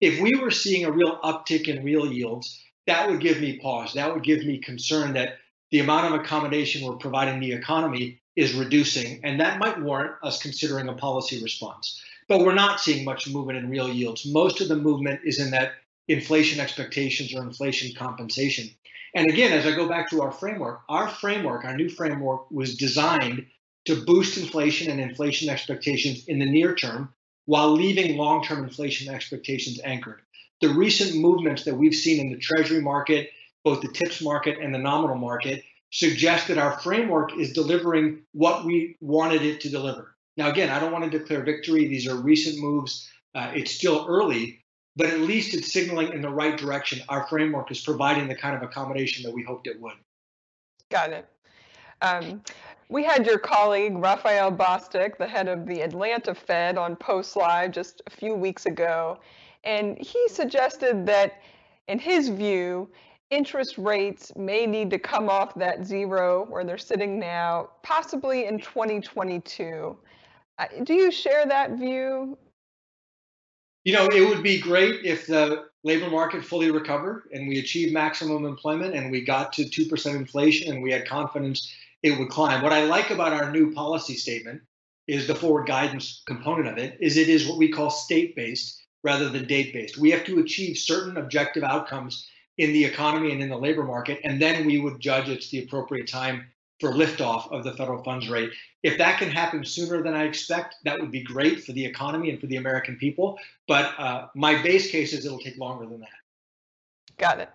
If 0.00 0.20
we 0.20 0.32
were 0.40 0.50
seeing 0.50 0.84
a 0.84 0.90
real 0.90 1.18
uptick 1.22 1.68
in 1.68 1.84
real 1.84 2.12
yields, 2.12 2.60
that 2.86 3.08
would 3.08 3.20
give 3.20 3.40
me 3.40 3.58
pause. 3.58 3.94
That 3.94 4.12
would 4.12 4.24
give 4.24 4.44
me 4.44 4.58
concern 4.58 5.12
that 5.14 5.38
the 5.70 5.78
amount 5.78 6.12
of 6.12 6.20
accommodation 6.20 6.84
we're 6.84 6.96
providing 6.96 7.38
the 7.38 7.52
economy 7.52 8.20
is 8.34 8.54
reducing, 8.54 9.20
and 9.24 9.40
that 9.40 9.58
might 9.58 9.80
warrant 9.80 10.16
us 10.22 10.42
considering 10.42 10.88
a 10.88 10.94
policy 10.94 11.42
response. 11.42 12.02
But 12.28 12.40
we're 12.40 12.54
not 12.54 12.80
seeing 12.80 13.04
much 13.04 13.28
movement 13.28 13.58
in 13.58 13.70
real 13.70 13.88
yields. 13.88 14.26
Most 14.26 14.60
of 14.60 14.68
the 14.68 14.76
movement 14.76 15.20
is 15.24 15.38
in 15.38 15.50
that 15.52 15.72
inflation 16.08 16.60
expectations 16.60 17.34
or 17.34 17.42
inflation 17.42 17.94
compensation. 17.94 18.68
And 19.14 19.30
again, 19.30 19.52
as 19.52 19.66
I 19.66 19.76
go 19.76 19.88
back 19.88 20.10
to 20.10 20.22
our 20.22 20.32
framework, 20.32 20.80
our 20.88 21.08
framework, 21.08 21.64
our 21.64 21.76
new 21.76 21.88
framework 21.88 22.50
was 22.50 22.76
designed 22.76 23.46
to 23.84 24.04
boost 24.04 24.38
inflation 24.38 24.90
and 24.90 25.00
inflation 25.00 25.48
expectations 25.48 26.26
in 26.26 26.38
the 26.38 26.46
near 26.46 26.74
term 26.74 27.12
while 27.46 27.72
leaving 27.72 28.16
long 28.16 28.44
term 28.44 28.64
inflation 28.64 29.12
expectations 29.12 29.80
anchored. 29.84 30.22
The 30.60 30.68
recent 30.68 31.20
movements 31.20 31.64
that 31.64 31.76
we've 31.76 31.94
seen 31.94 32.20
in 32.20 32.32
the 32.32 32.38
treasury 32.38 32.80
market, 32.80 33.30
both 33.64 33.80
the 33.80 33.88
TIPS 33.88 34.22
market 34.22 34.58
and 34.60 34.72
the 34.72 34.78
nominal 34.78 35.16
market, 35.16 35.64
suggest 35.90 36.48
that 36.48 36.58
our 36.58 36.78
framework 36.80 37.36
is 37.36 37.52
delivering 37.52 38.22
what 38.32 38.64
we 38.64 38.96
wanted 39.00 39.42
it 39.42 39.60
to 39.62 39.68
deliver. 39.68 40.14
Now, 40.36 40.50
again, 40.50 40.70
I 40.70 40.80
don't 40.80 40.92
want 40.92 41.10
to 41.10 41.18
declare 41.18 41.44
victory. 41.44 41.86
These 41.86 42.06
are 42.06 42.14
recent 42.14 42.58
moves. 42.58 43.10
Uh, 43.34 43.50
it's 43.54 43.72
still 43.72 44.06
early, 44.08 44.64
but 44.96 45.08
at 45.08 45.20
least 45.20 45.54
it's 45.54 45.72
signaling 45.72 46.12
in 46.12 46.22
the 46.22 46.30
right 46.30 46.56
direction. 46.56 47.02
Our 47.08 47.26
framework 47.26 47.70
is 47.70 47.80
providing 47.80 48.28
the 48.28 48.34
kind 48.34 48.56
of 48.56 48.62
accommodation 48.62 49.24
that 49.24 49.34
we 49.34 49.42
hoped 49.42 49.66
it 49.66 49.80
would. 49.80 49.94
Got 50.90 51.12
it. 51.12 51.28
Um, 52.00 52.42
we 52.92 53.02
had 53.02 53.24
your 53.24 53.38
colleague 53.38 53.96
Raphael 53.96 54.52
Bostic, 54.52 55.16
the 55.16 55.26
head 55.26 55.48
of 55.48 55.66
the 55.66 55.80
Atlanta 55.80 56.34
Fed, 56.34 56.76
on 56.76 56.94
Post 56.94 57.34
Live 57.36 57.70
just 57.70 58.02
a 58.06 58.10
few 58.10 58.34
weeks 58.34 58.66
ago, 58.66 59.18
and 59.64 59.96
he 59.98 60.28
suggested 60.28 61.06
that, 61.06 61.40
in 61.88 61.98
his 61.98 62.28
view, 62.28 62.90
interest 63.30 63.78
rates 63.78 64.30
may 64.36 64.66
need 64.66 64.90
to 64.90 64.98
come 64.98 65.30
off 65.30 65.54
that 65.54 65.86
zero 65.86 66.44
where 66.50 66.64
they're 66.64 66.76
sitting 66.76 67.18
now, 67.18 67.70
possibly 67.82 68.44
in 68.44 68.60
2022. 68.60 69.96
Uh, 70.58 70.66
do 70.84 70.92
you 70.92 71.10
share 71.10 71.46
that 71.46 71.78
view? 71.78 72.36
You 73.84 73.94
know, 73.94 74.06
it 74.08 74.28
would 74.28 74.42
be 74.42 74.60
great 74.60 75.02
if 75.02 75.26
the 75.26 75.64
labor 75.82 76.10
market 76.10 76.44
fully 76.44 76.70
recovered 76.70 77.22
and 77.32 77.48
we 77.48 77.58
achieved 77.58 77.92
maximum 77.92 78.44
employment 78.44 78.94
and 78.94 79.10
we 79.10 79.24
got 79.24 79.52
to 79.54 79.64
2% 79.64 80.14
inflation 80.14 80.72
and 80.72 80.82
we 80.82 80.92
had 80.92 81.08
confidence 81.08 81.72
it 82.02 82.18
would 82.18 82.28
climb. 82.28 82.62
What 82.62 82.72
I 82.72 82.84
like 82.84 83.10
about 83.10 83.32
our 83.32 83.50
new 83.50 83.72
policy 83.72 84.14
statement 84.14 84.62
is 85.06 85.26
the 85.26 85.34
forward 85.34 85.66
guidance 85.66 86.22
component 86.26 86.68
of 86.68 86.78
it 86.78 86.96
is 87.00 87.16
it 87.16 87.28
is 87.28 87.46
what 87.46 87.58
we 87.58 87.70
call 87.70 87.90
state-based 87.90 88.80
rather 89.04 89.28
than 89.28 89.46
date-based. 89.46 89.98
We 89.98 90.10
have 90.10 90.24
to 90.24 90.38
achieve 90.38 90.76
certain 90.78 91.16
objective 91.16 91.64
outcomes 91.64 92.28
in 92.58 92.72
the 92.72 92.84
economy 92.84 93.32
and 93.32 93.42
in 93.42 93.48
the 93.48 93.56
labor 93.56 93.82
market, 93.82 94.20
and 94.24 94.40
then 94.40 94.66
we 94.66 94.78
would 94.78 95.00
judge 95.00 95.28
it's 95.28 95.48
the 95.50 95.62
appropriate 95.62 96.06
time 96.06 96.46
for 96.80 96.92
liftoff 96.92 97.50
of 97.52 97.64
the 97.64 97.72
federal 97.72 98.02
funds 98.02 98.28
rate. 98.28 98.50
If 98.82 98.98
that 98.98 99.18
can 99.18 99.30
happen 99.30 99.64
sooner 99.64 100.02
than 100.02 100.14
I 100.14 100.24
expect, 100.24 100.76
that 100.84 101.00
would 101.00 101.12
be 101.12 101.22
great 101.22 101.64
for 101.64 101.72
the 101.72 101.84
economy 101.84 102.30
and 102.30 102.40
for 102.40 102.48
the 102.48 102.56
American 102.56 102.96
people. 102.96 103.38
But 103.68 103.98
uh, 103.98 104.26
my 104.34 104.60
base 104.62 104.90
case 104.90 105.12
is 105.12 105.24
it'll 105.24 105.38
take 105.38 105.56
longer 105.56 105.86
than 105.86 106.00
that. 106.00 106.08
Got 107.18 107.40
it. 107.40 107.50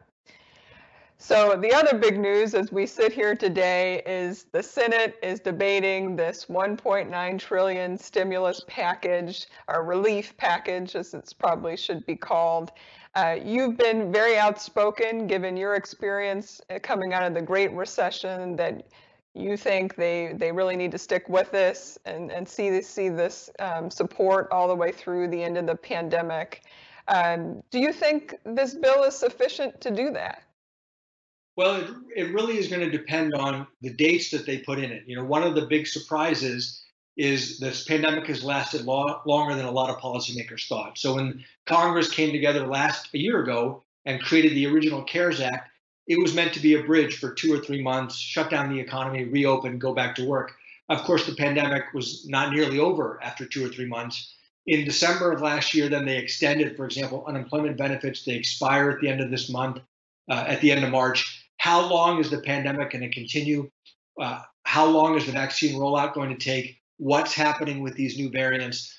So 1.20 1.56
the 1.56 1.74
other 1.74 1.98
big 1.98 2.20
news 2.20 2.54
as 2.54 2.72
we 2.72 2.86
sit 2.86 3.12
here 3.12 3.36
today 3.36 4.04
is 4.06 4.46
the 4.52 4.62
Senate 4.62 5.18
is 5.24 5.40
debating 5.40 6.16
this 6.16 6.46
1.9 6.46 7.40
trillion 7.40 7.98
stimulus 7.98 8.62
package 8.68 9.48
or 9.68 9.84
relief 9.84 10.38
package 10.38 10.96
as 10.96 11.16
it's 11.16 11.34
probably 11.34 11.76
should 11.76 12.06
be 12.06 12.16
called. 12.16 12.72
Uh, 13.16 13.36
you've 13.44 13.78
been 13.78 14.12
very 14.12 14.38
outspoken 14.38 15.26
given 15.26 15.58
your 15.58 15.74
experience 15.74 16.62
uh, 16.70 16.78
coming 16.84 17.14
out 17.14 17.24
of 17.24 17.34
the 17.34 17.42
Great 17.42 17.72
Recession 17.74 18.56
that 18.56 18.88
you 19.34 19.58
think 19.58 19.96
they, 19.96 20.34
they 20.36 20.52
really 20.52 20.76
need 20.76 20.92
to 20.92 21.00
stick 21.00 21.28
with 21.28 21.50
this 21.52 21.98
and, 22.06 22.32
and 22.32 22.48
see, 22.48 22.80
see 22.84 23.10
this 23.10 23.50
um, 23.58 23.90
support 23.90 24.48
all 24.52 24.68
the 24.68 24.76
way 24.76 24.92
through 24.92 25.28
the 25.30 25.42
end 25.44 25.58
of 25.58 25.66
the 25.66 25.76
pandemic. 25.76 26.62
Um, 27.08 27.64
do 27.72 27.80
you 27.80 27.92
think 27.92 28.36
this 28.44 28.76
bill 28.76 29.04
is 29.04 29.16
sufficient 29.16 29.82
to 29.82 29.90
do 29.90 30.12
that? 30.12 30.44
Well, 31.58 31.78
it, 31.78 31.90
it 32.16 32.34
really 32.34 32.58
is 32.58 32.68
going 32.68 32.82
to 32.82 32.98
depend 32.98 33.34
on 33.34 33.66
the 33.82 33.90
dates 33.90 34.30
that 34.30 34.46
they 34.46 34.60
put 34.60 34.78
in 34.78 34.92
it. 34.92 35.04
You 35.08 35.16
know, 35.16 35.26
one 35.26 35.42
of 35.42 35.56
the 35.56 35.66
big 35.66 35.88
surprises 35.88 36.84
is 37.18 37.58
this 37.58 37.84
pandemic 37.84 38.28
has 38.28 38.44
lasted 38.44 38.86
lo- 38.86 39.22
longer 39.26 39.56
than 39.56 39.66
a 39.66 39.72
lot 39.72 39.90
of 39.90 39.98
policymakers 39.98 40.68
thought. 40.68 41.00
So 41.00 41.16
when 41.16 41.44
Congress 41.66 42.12
came 42.12 42.32
together 42.32 42.68
last 42.68 43.10
a 43.16 43.18
year 43.18 43.42
ago 43.42 43.84
and 44.06 44.22
created 44.22 44.52
the 44.52 44.68
original 44.68 45.04
CARES 45.04 45.42
Act, 45.42 45.72
it 46.08 46.22
was 46.22 46.36
meant 46.36 46.54
to 46.54 46.60
be 46.60 46.76
a 46.76 46.84
bridge 46.84 47.18
for 47.18 47.34
two 47.34 47.52
or 47.52 47.58
three 47.58 47.82
months, 47.82 48.16
shut 48.16 48.52
down 48.52 48.72
the 48.72 48.80
economy, 48.80 49.26
reopen, 49.26 49.80
go 49.80 49.94
back 49.96 50.14
to 50.16 50.26
work. 50.26 50.54
Of 50.90 51.02
course, 51.02 51.26
the 51.26 51.36
pandemic 51.36 51.86
was 51.94 52.26
not 52.30 52.54
nearly 52.54 52.78
over 52.80 53.20
after 53.24 53.46
two 53.46 53.66
or 53.66 53.70
three 53.70 53.88
months. 53.88 54.32
In 54.68 54.86
December 54.86 55.32
of 55.32 55.42
last 55.42 55.74
year, 55.74 55.90
then 55.90 56.06
they 56.06 56.18
extended, 56.18 56.78
for 56.78 56.86
example, 56.86 57.26
unemployment 57.28 57.78
benefits. 57.78 58.24
They 58.24 58.36
expire 58.36 58.92
at 58.92 59.02
the 59.02 59.10
end 59.10 59.22
of 59.22 59.32
this 59.32 59.50
month, 59.50 59.80
uh, 60.30 60.46
at 60.48 60.62
the 60.62 60.72
end 60.72 60.86
of 60.86 60.92
March. 60.92 61.47
How 61.58 61.88
long 61.88 62.20
is 62.20 62.30
the 62.30 62.40
pandemic 62.40 62.92
going 62.92 63.02
to 63.02 63.10
continue? 63.10 63.70
Uh, 64.20 64.42
how 64.64 64.86
long 64.86 65.16
is 65.18 65.26
the 65.26 65.32
vaccine 65.32 65.80
rollout 65.80 66.14
going 66.14 66.30
to 66.30 66.44
take? 66.44 66.78
What's 66.98 67.34
happening 67.34 67.82
with 67.82 67.96
these 67.96 68.18
new 68.18 68.30
variants? 68.30 68.94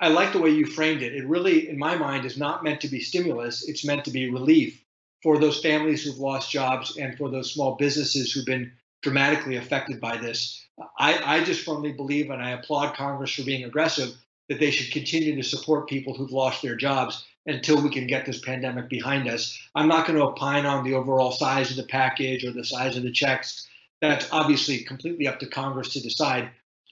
I 0.00 0.08
like 0.08 0.32
the 0.32 0.40
way 0.40 0.50
you 0.50 0.66
framed 0.66 1.02
it. 1.02 1.14
It 1.14 1.26
really, 1.26 1.68
in 1.68 1.78
my 1.78 1.96
mind, 1.96 2.24
is 2.24 2.36
not 2.36 2.62
meant 2.62 2.80
to 2.82 2.88
be 2.88 3.00
stimulus. 3.00 3.68
It's 3.68 3.84
meant 3.84 4.04
to 4.04 4.10
be 4.10 4.30
relief 4.30 4.82
for 5.22 5.38
those 5.38 5.60
families 5.60 6.04
who've 6.04 6.18
lost 6.18 6.50
jobs 6.50 6.96
and 6.96 7.16
for 7.16 7.30
those 7.30 7.52
small 7.52 7.76
businesses 7.76 8.32
who've 8.32 8.46
been 8.46 8.72
dramatically 9.02 9.56
affected 9.56 10.00
by 10.00 10.16
this. 10.16 10.62
I, 10.98 11.38
I 11.40 11.44
just 11.44 11.64
firmly 11.64 11.92
believe, 11.92 12.30
and 12.30 12.42
I 12.42 12.50
applaud 12.50 12.94
Congress 12.94 13.34
for 13.34 13.42
being 13.42 13.64
aggressive, 13.64 14.10
that 14.50 14.58
they 14.58 14.72
should 14.72 14.92
continue 14.92 15.36
to 15.36 15.44
support 15.44 15.88
people 15.88 16.12
who've 16.12 16.32
lost 16.32 16.60
their 16.60 16.74
jobs 16.74 17.24
until 17.46 17.80
we 17.80 17.88
can 17.88 18.08
get 18.08 18.26
this 18.26 18.40
pandemic 18.40 18.88
behind 18.88 19.28
us. 19.28 19.56
I'm 19.76 19.86
not 19.86 20.06
going 20.06 20.18
to 20.18 20.24
opine 20.24 20.66
on 20.66 20.84
the 20.84 20.94
overall 20.94 21.30
size 21.30 21.70
of 21.70 21.76
the 21.76 21.84
package 21.84 22.44
or 22.44 22.50
the 22.50 22.64
size 22.64 22.96
of 22.96 23.04
the 23.04 23.12
checks. 23.12 23.68
That's 24.00 24.28
obviously 24.32 24.78
completely 24.80 25.28
up 25.28 25.38
to 25.38 25.46
Congress 25.46 25.92
to 25.92 26.00
decide. 26.00 26.50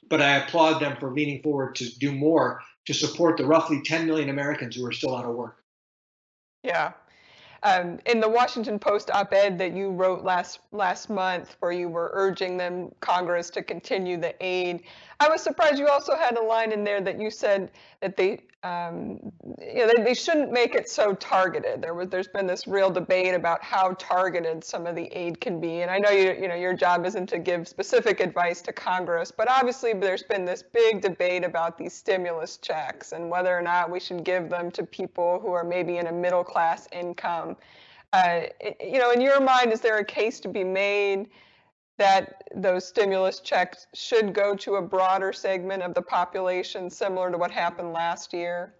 But 0.09 0.23
I 0.23 0.37
applaud 0.37 0.79
them 0.79 0.97
for 1.01 1.13
leaning 1.13 1.43
forward 1.43 1.75
to 1.77 1.99
do 1.99 2.13
more 2.13 2.63
to 2.87 2.95
support 2.95 3.37
the 3.37 3.45
roughly 3.45 3.83
10 3.83 4.07
million 4.07 4.29
Americans 4.29 4.77
who 4.77 4.87
are 4.87 4.93
still 4.93 5.17
out 5.17 5.25
of 5.25 5.35
work. 5.35 5.57
Yeah, 6.63 6.93
um, 7.65 7.99
in 8.07 8.21
the 8.21 8.29
Washington 8.29 8.79
Post 8.79 9.11
op-ed 9.11 9.59
that 9.59 9.75
you 9.75 9.91
wrote 9.91 10.23
last 10.23 10.61
last 10.71 11.11
month, 11.11 11.57
where 11.59 11.73
you 11.73 11.89
were 11.89 12.11
urging 12.13 12.57
them 12.57 12.93
Congress 13.01 13.51
to 13.51 13.63
continue 13.63 14.17
the 14.17 14.35
aid, 14.41 14.83
I 15.21 15.29
was 15.29 15.43
surprised 15.43 15.81
you 15.81 15.89
also 15.89 16.15
had 16.15 16.37
a 16.37 16.43
line 16.43 16.71
in 16.71 16.85
there 16.85 17.01
that 17.01 17.21
you 17.21 17.29
said 17.29 17.73
that 18.01 18.17
they, 18.17 18.39
um, 18.63 19.33
you 19.61 19.75
know, 19.75 19.91
they, 19.97 20.05
they 20.05 20.15
shouldn't 20.15 20.53
make 20.53 20.77
it 20.77 20.89
so 20.89 21.13
targeted. 21.15 21.83
There 21.83 21.93
was 21.93 22.09
there's 22.09 22.29
been 22.29 22.47
this 22.47 22.69
real 22.69 22.89
debate 22.89 23.35
about 23.35 23.61
how 23.61 23.95
targeted 23.99 24.63
some 24.63 24.87
of 24.87 24.95
the 24.95 25.07
aid 25.07 25.41
can 25.41 25.61
be, 25.61 25.83
and 25.83 25.91
I 25.91 25.99
know 25.99 26.11
you 26.11 26.37
you 26.41 26.47
know 26.47 26.55
your 26.55 26.73
job 26.73 27.05
isn't 27.05 27.27
to 27.31 27.39
give 27.41 27.67
specific 27.67 28.21
advice 28.21 28.63
to 28.63 28.73
Congress, 28.73 29.33
but 29.33 29.51
obviously 29.51 29.93
there's 29.93 30.23
been 30.23 30.45
this 30.45 30.63
big 30.63 31.01
debate 31.01 31.43
about 31.43 31.77
these 31.77 31.95
stimulus 31.95 32.57
checks 32.59 33.11
and 33.11 33.29
whether 33.29 33.57
or 33.57 33.63
not 33.63 33.91
we 33.91 33.99
should 33.99 34.23
give 34.23 34.49
them 34.49 34.71
to 34.71 34.85
people 34.87 35.41
who 35.41 35.51
are 35.51 35.65
maybe 35.65 35.99
in 35.99 36.07
a 36.07 36.13
middle 36.13 36.45
class 36.45 36.87
income. 36.93 37.57
Uh, 38.13 38.43
you 38.81 39.01
know, 39.01 39.11
in 39.11 39.21
your 39.21 39.41
mind, 39.41 39.73
is 39.73 39.81
there 39.81 39.99
a 39.99 40.05
case 40.05 40.39
to 40.41 40.49
be 40.49 40.63
made? 40.63 41.29
That 41.99 42.45
those 42.55 42.87
stimulus 42.87 43.41
checks 43.41 43.87
should 43.95 44.33
go 44.33 44.55
to 44.57 44.77
a 44.77 44.83
broader 44.83 45.33
segment 45.33 45.83
of 45.83 45.95
the 45.95 46.03
population, 46.03 46.89
similar 46.89 47.31
to 47.31 47.39
what 47.39 47.51
happened 47.51 47.93
last 47.93 48.33
year? 48.33 48.75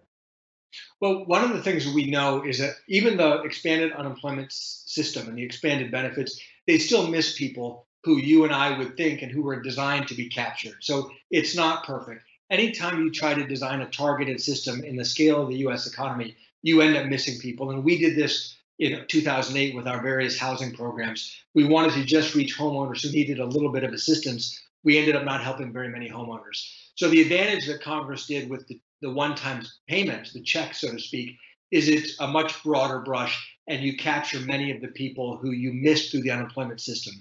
Well, 1.01 1.25
one 1.25 1.43
of 1.43 1.51
the 1.51 1.61
things 1.61 1.87
we 1.87 2.09
know 2.09 2.43
is 2.43 2.59
that 2.59 2.75
even 2.87 3.17
the 3.17 3.41
expanded 3.41 3.91
unemployment 3.93 4.51
system 4.51 5.27
and 5.27 5.37
the 5.37 5.43
expanded 5.43 5.91
benefits, 5.91 6.39
they 6.67 6.77
still 6.77 7.07
miss 7.07 7.37
people 7.37 7.87
who 8.03 8.17
you 8.17 8.45
and 8.45 8.53
I 8.53 8.77
would 8.77 8.95
think 8.95 9.21
and 9.21 9.31
who 9.31 9.41
were 9.41 9.61
designed 9.61 10.07
to 10.07 10.15
be 10.15 10.29
captured. 10.29 10.77
So 10.81 11.11
it's 11.31 11.55
not 11.55 11.85
perfect. 11.85 12.23
Anytime 12.49 13.03
you 13.03 13.11
try 13.11 13.33
to 13.33 13.45
design 13.45 13.81
a 13.81 13.89
targeted 13.89 14.41
system 14.41 14.83
in 14.83 14.95
the 14.95 15.05
scale 15.05 15.41
of 15.41 15.49
the 15.49 15.57
US 15.67 15.87
economy, 15.87 16.35
you 16.61 16.81
end 16.81 16.95
up 16.95 17.07
missing 17.07 17.39
people. 17.39 17.71
And 17.71 17.83
we 17.83 17.97
did 17.97 18.15
this 18.15 18.55
in 18.79 19.05
2008 19.07 19.75
with 19.75 19.87
our 19.87 20.01
various 20.01 20.39
housing 20.39 20.73
programs. 20.73 21.35
We 21.53 21.65
wanted 21.65 21.93
to 21.93 22.05
just 22.05 22.33
reach 22.33 22.57
homeowners 22.57 23.03
who 23.03 23.11
needed 23.11 23.39
a 23.39 23.45
little 23.45 23.71
bit 23.71 23.83
of 23.83 23.93
assistance. 23.93 24.57
We 24.83 24.97
ended 24.97 25.15
up 25.15 25.25
not 25.25 25.43
helping 25.43 25.73
very 25.73 25.89
many 25.89 26.09
homeowners. 26.09 26.65
So 26.95 27.09
the 27.09 27.21
advantage 27.21 27.67
that 27.67 27.81
Congress 27.81 28.25
did 28.25 28.49
with 28.49 28.67
the, 28.67 28.79
the 29.01 29.11
one-time 29.11 29.63
payment, 29.87 30.31
the 30.33 30.41
check, 30.41 30.73
so 30.73 30.91
to 30.91 30.99
speak, 30.99 31.35
is 31.71 31.89
it's 31.89 32.19
a 32.19 32.27
much 32.27 32.63
broader 32.63 32.99
brush 32.99 33.57
and 33.67 33.83
you 33.83 33.97
capture 33.97 34.39
many 34.39 34.71
of 34.71 34.81
the 34.81 34.87
people 34.87 35.37
who 35.37 35.51
you 35.51 35.71
missed 35.73 36.11
through 36.11 36.21
the 36.21 36.31
unemployment 36.31 36.81
system. 36.81 37.13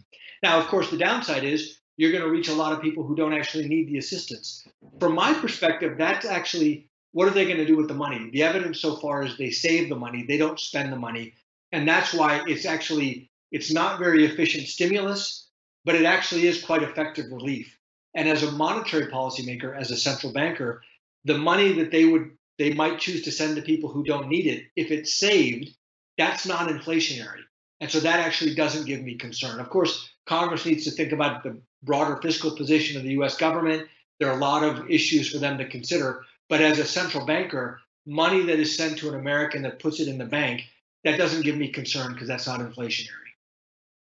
Now, 0.42 0.58
of 0.58 0.66
course, 0.68 0.90
the 0.90 0.96
downside 0.96 1.44
is 1.44 1.78
you're 1.96 2.12
going 2.12 2.24
to 2.24 2.30
reach 2.30 2.48
a 2.48 2.54
lot 2.54 2.72
of 2.72 2.80
people 2.80 3.04
who 3.04 3.16
don't 3.16 3.34
actually 3.34 3.68
need 3.68 3.88
the 3.88 3.98
assistance. 3.98 4.66
From 5.00 5.14
my 5.14 5.34
perspective, 5.34 5.98
that's 5.98 6.24
actually 6.24 6.88
what 7.12 7.26
are 7.26 7.32
they 7.32 7.44
going 7.44 7.56
to 7.58 7.66
do 7.66 7.76
with 7.76 7.88
the 7.88 7.94
money? 7.94 8.30
The 8.30 8.44
evidence 8.44 8.80
so 8.80 8.96
far 8.96 9.24
is 9.24 9.36
they 9.36 9.50
save 9.50 9.88
the 9.88 9.96
money, 9.96 10.24
they 10.26 10.38
don't 10.38 10.60
spend 10.60 10.92
the 10.92 10.96
money, 10.96 11.34
and 11.72 11.88
that's 11.88 12.14
why 12.14 12.42
it's 12.46 12.64
actually 12.64 13.30
it's 13.50 13.72
not 13.72 13.98
very 13.98 14.24
efficient 14.24 14.66
stimulus, 14.66 15.48
but 15.84 15.94
it 15.94 16.04
actually 16.04 16.46
is 16.46 16.62
quite 16.62 16.82
effective 16.82 17.26
relief. 17.30 17.74
And 18.14 18.28
as 18.28 18.42
a 18.42 18.52
monetary 18.52 19.06
policymaker, 19.06 19.76
as 19.76 19.90
a 19.90 19.96
central 19.96 20.32
banker, 20.32 20.82
the 21.24 21.38
money 21.38 21.72
that 21.72 21.90
they 21.90 22.04
would 22.04 22.30
they 22.58 22.72
might 22.72 22.98
choose 22.98 23.22
to 23.22 23.30
send 23.30 23.54
to 23.56 23.62
people 23.62 23.88
who 23.88 24.02
don't 24.02 24.28
need 24.28 24.46
it, 24.46 24.64
if 24.74 24.90
it's 24.90 25.14
saved, 25.14 25.70
that's 26.16 26.44
not 26.44 26.68
inflationary. 26.68 27.42
And 27.80 27.88
so 27.88 28.00
that 28.00 28.18
actually 28.18 28.54
doesn't 28.54 28.86
give 28.86 29.00
me 29.02 29.16
concern. 29.16 29.60
Of 29.60 29.70
course, 29.70 30.10
Congress 30.26 30.66
needs 30.66 30.84
to 30.84 30.90
think 30.90 31.12
about 31.12 31.44
the 31.44 31.60
broader 31.84 32.20
fiscal 32.20 32.56
position 32.56 32.96
of 32.96 33.04
the 33.04 33.12
US 33.20 33.36
government. 33.36 33.86
There 34.18 34.28
are 34.28 34.36
a 34.36 34.40
lot 34.40 34.64
of 34.64 34.90
issues 34.90 35.30
for 35.30 35.38
them 35.38 35.58
to 35.58 35.68
consider. 35.68 36.24
But 36.48 36.60
as 36.60 36.80
a 36.80 36.84
central 36.84 37.24
banker, 37.24 37.80
money 38.04 38.42
that 38.46 38.58
is 38.58 38.76
sent 38.76 38.98
to 38.98 39.08
an 39.08 39.14
American 39.14 39.62
that 39.62 39.78
puts 39.78 40.00
it 40.00 40.08
in 40.08 40.18
the 40.18 40.24
bank, 40.24 40.64
that 41.04 41.16
doesn't 41.16 41.42
give 41.42 41.56
me 41.56 41.68
concern 41.68 42.12
because 42.12 42.28
that's 42.28 42.46
not 42.46 42.60
inflationary. 42.60 43.08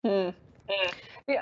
Hmm. 0.05 0.29
Yeah. 1.27 1.41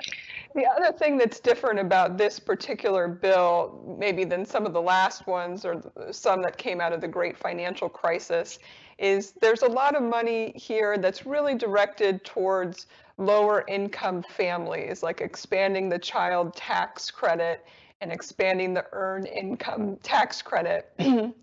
The 0.54 0.66
other 0.66 0.96
thing 0.96 1.16
that's 1.16 1.40
different 1.40 1.80
about 1.80 2.18
this 2.18 2.38
particular 2.38 3.08
bill, 3.08 3.96
maybe 3.98 4.24
than 4.24 4.44
some 4.44 4.66
of 4.66 4.72
the 4.72 4.82
last 4.82 5.26
ones 5.26 5.64
or 5.64 5.82
some 6.10 6.42
that 6.42 6.58
came 6.58 6.80
out 6.80 6.92
of 6.92 7.00
the 7.00 7.08
great 7.08 7.38
financial 7.38 7.88
crisis, 7.88 8.58
is 8.98 9.32
there's 9.40 9.62
a 9.62 9.68
lot 9.68 9.96
of 9.96 10.02
money 10.02 10.52
here 10.54 10.98
that's 10.98 11.24
really 11.24 11.54
directed 11.54 12.24
towards 12.24 12.86
lower 13.18 13.64
income 13.66 14.22
families, 14.36 15.02
like 15.02 15.20
expanding 15.20 15.88
the 15.88 15.98
child 15.98 16.54
tax 16.54 17.10
credit 17.10 17.64
and 18.00 18.12
expanding 18.12 18.74
the 18.74 18.84
earned 18.92 19.26
income 19.26 19.96
tax 20.02 20.42
credit. 20.42 20.92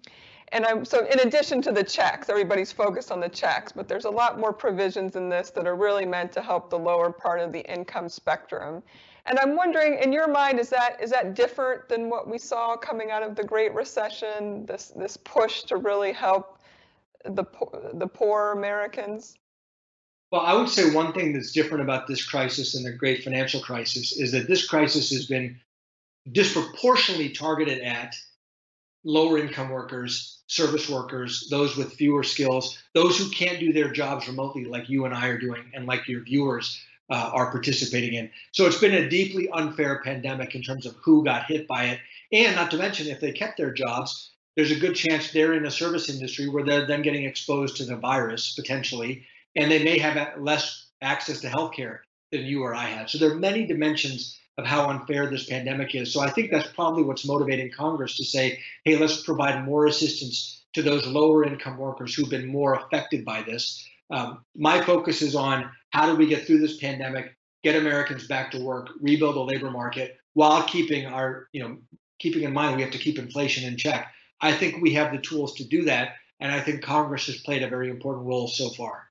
And 0.51 0.65
I'm 0.65 0.83
so 0.83 1.05
in 1.05 1.19
addition 1.19 1.61
to 1.63 1.71
the 1.71 1.83
checks, 1.83 2.29
everybody's 2.29 2.71
focused 2.71 3.11
on 3.11 3.19
the 3.19 3.29
checks, 3.29 3.71
but 3.71 3.87
there's 3.87 4.05
a 4.05 4.09
lot 4.09 4.39
more 4.39 4.51
provisions 4.51 5.15
in 5.15 5.29
this 5.29 5.51
that 5.51 5.67
are 5.67 5.75
really 5.75 6.05
meant 6.05 6.31
to 6.33 6.41
help 6.41 6.69
the 6.69 6.79
lower 6.79 7.11
part 7.11 7.39
of 7.39 7.51
the 7.51 7.61
income 7.71 8.09
spectrum. 8.09 8.81
And 9.25 9.37
I'm 9.37 9.55
wondering, 9.55 9.99
in 10.01 10.11
your 10.11 10.27
mind, 10.27 10.59
is 10.59 10.69
that 10.69 11.01
is 11.01 11.11
that 11.11 11.35
different 11.35 11.87
than 11.87 12.09
what 12.09 12.27
we 12.27 12.39
saw 12.39 12.75
coming 12.75 13.11
out 13.11 13.21
of 13.21 13.35
the 13.35 13.43
Great 13.43 13.73
Recession? 13.75 14.65
This 14.65 14.91
this 14.95 15.17
push 15.17 15.63
to 15.63 15.77
really 15.77 16.11
help 16.13 16.59
the 17.25 17.45
the 17.93 18.07
poor 18.07 18.53
Americans. 18.53 19.37
Well, 20.31 20.41
I 20.41 20.53
would 20.53 20.69
say 20.69 20.93
one 20.93 21.13
thing 21.13 21.33
that's 21.33 21.51
different 21.51 21.83
about 21.83 22.07
this 22.07 22.23
crisis 22.23 22.75
and 22.75 22.85
the 22.85 22.91
great 22.91 23.23
financial 23.23 23.61
crisis 23.61 24.17
is 24.17 24.31
that 24.31 24.47
this 24.47 24.67
crisis 24.67 25.09
has 25.11 25.25
been 25.25 25.59
disproportionately 26.31 27.29
targeted 27.29 27.81
at 27.81 28.15
lower 29.03 29.37
income 29.37 29.69
workers, 29.69 30.41
service 30.47 30.89
workers, 30.89 31.47
those 31.49 31.77
with 31.77 31.93
fewer 31.93 32.23
skills, 32.23 32.77
those 32.93 33.17
who 33.17 33.29
can't 33.29 33.59
do 33.59 33.71
their 33.71 33.91
jobs 33.91 34.27
remotely, 34.27 34.65
like 34.65 34.89
you 34.89 35.05
and 35.05 35.13
I 35.13 35.27
are 35.27 35.37
doing, 35.37 35.71
and 35.73 35.85
like 35.85 36.07
your 36.07 36.23
viewers 36.23 36.79
uh, 37.09 37.31
are 37.33 37.51
participating 37.51 38.13
in. 38.13 38.29
So 38.51 38.65
it's 38.65 38.79
been 38.79 38.93
a 38.93 39.09
deeply 39.09 39.49
unfair 39.49 40.01
pandemic 40.03 40.55
in 40.55 40.61
terms 40.61 40.85
of 40.85 40.95
who 41.03 41.23
got 41.23 41.45
hit 41.45 41.67
by 41.67 41.85
it. 41.85 41.99
And 42.31 42.55
not 42.55 42.71
to 42.71 42.77
mention, 42.77 43.07
if 43.07 43.19
they 43.19 43.31
kept 43.31 43.57
their 43.57 43.73
jobs, 43.73 44.31
there's 44.55 44.71
a 44.71 44.79
good 44.79 44.95
chance 44.95 45.31
they're 45.31 45.53
in 45.53 45.65
a 45.65 45.71
service 45.71 46.09
industry 46.09 46.49
where 46.49 46.65
they're 46.65 46.85
then 46.85 47.01
getting 47.01 47.25
exposed 47.25 47.77
to 47.77 47.85
the 47.85 47.95
virus 47.95 48.53
potentially, 48.53 49.25
and 49.55 49.71
they 49.71 49.83
may 49.83 49.97
have 49.97 50.39
less 50.39 50.87
access 51.01 51.41
to 51.41 51.47
healthcare 51.47 51.99
than 52.31 52.45
you 52.45 52.61
or 52.63 52.75
I 52.75 52.85
have. 52.85 53.09
So 53.09 53.17
there 53.17 53.31
are 53.31 53.39
many 53.39 53.65
dimensions 53.65 54.37
of 54.59 54.65
how 54.65 54.89
unfair 54.89 55.29
this 55.29 55.45
pandemic 55.45 55.95
is. 55.95 56.11
So 56.11 56.19
I 56.19 56.29
think 56.29 56.51
that's 56.51 56.67
probably 56.73 57.03
what's 57.03 57.25
motivating 57.25 57.71
Congress 57.71 58.17
to 58.17 58.25
say, 58.25 58.59
hey, 58.83 58.97
let's 58.97 59.23
provide 59.23 59.63
more 59.65 59.87
assistance 59.87 60.65
to 60.73 60.81
those 60.81 61.07
lower 61.07 61.45
income 61.45 61.77
workers 61.77 62.13
who've 62.13 62.29
been 62.29 62.45
more 62.45 62.73
affected 62.73 63.23
by 63.23 63.41
this. 63.41 63.87
Um, 64.11 64.43
my 64.55 64.81
focus 64.81 65.21
is 65.21 65.33
on 65.33 65.71
how 65.91 66.07
do 66.07 66.15
we 66.17 66.27
get 66.27 66.45
through 66.45 66.59
this 66.59 66.77
pandemic, 66.77 67.37
get 67.63 67.77
Americans 67.77 68.27
back 68.27 68.51
to 68.51 68.61
work, 68.61 68.89
rebuild 68.99 69.35
the 69.35 69.43
labor 69.43 69.71
market 69.71 70.17
while 70.33 70.63
keeping 70.63 71.05
our, 71.05 71.47
you 71.53 71.63
know, 71.63 71.77
keeping 72.19 72.43
in 72.43 72.51
mind 72.51 72.75
we 72.75 72.81
have 72.81 72.91
to 72.91 72.97
keep 72.97 73.17
inflation 73.17 73.63
in 73.63 73.77
check. 73.77 74.11
I 74.41 74.51
think 74.51 74.81
we 74.81 74.93
have 74.93 75.13
the 75.13 75.21
tools 75.21 75.53
to 75.55 75.63
do 75.63 75.85
that. 75.85 76.15
And 76.41 76.51
I 76.51 76.59
think 76.59 76.81
Congress 76.81 77.27
has 77.27 77.37
played 77.37 77.63
a 77.63 77.69
very 77.69 77.89
important 77.89 78.27
role 78.27 78.49
so 78.49 78.69
far. 78.71 79.09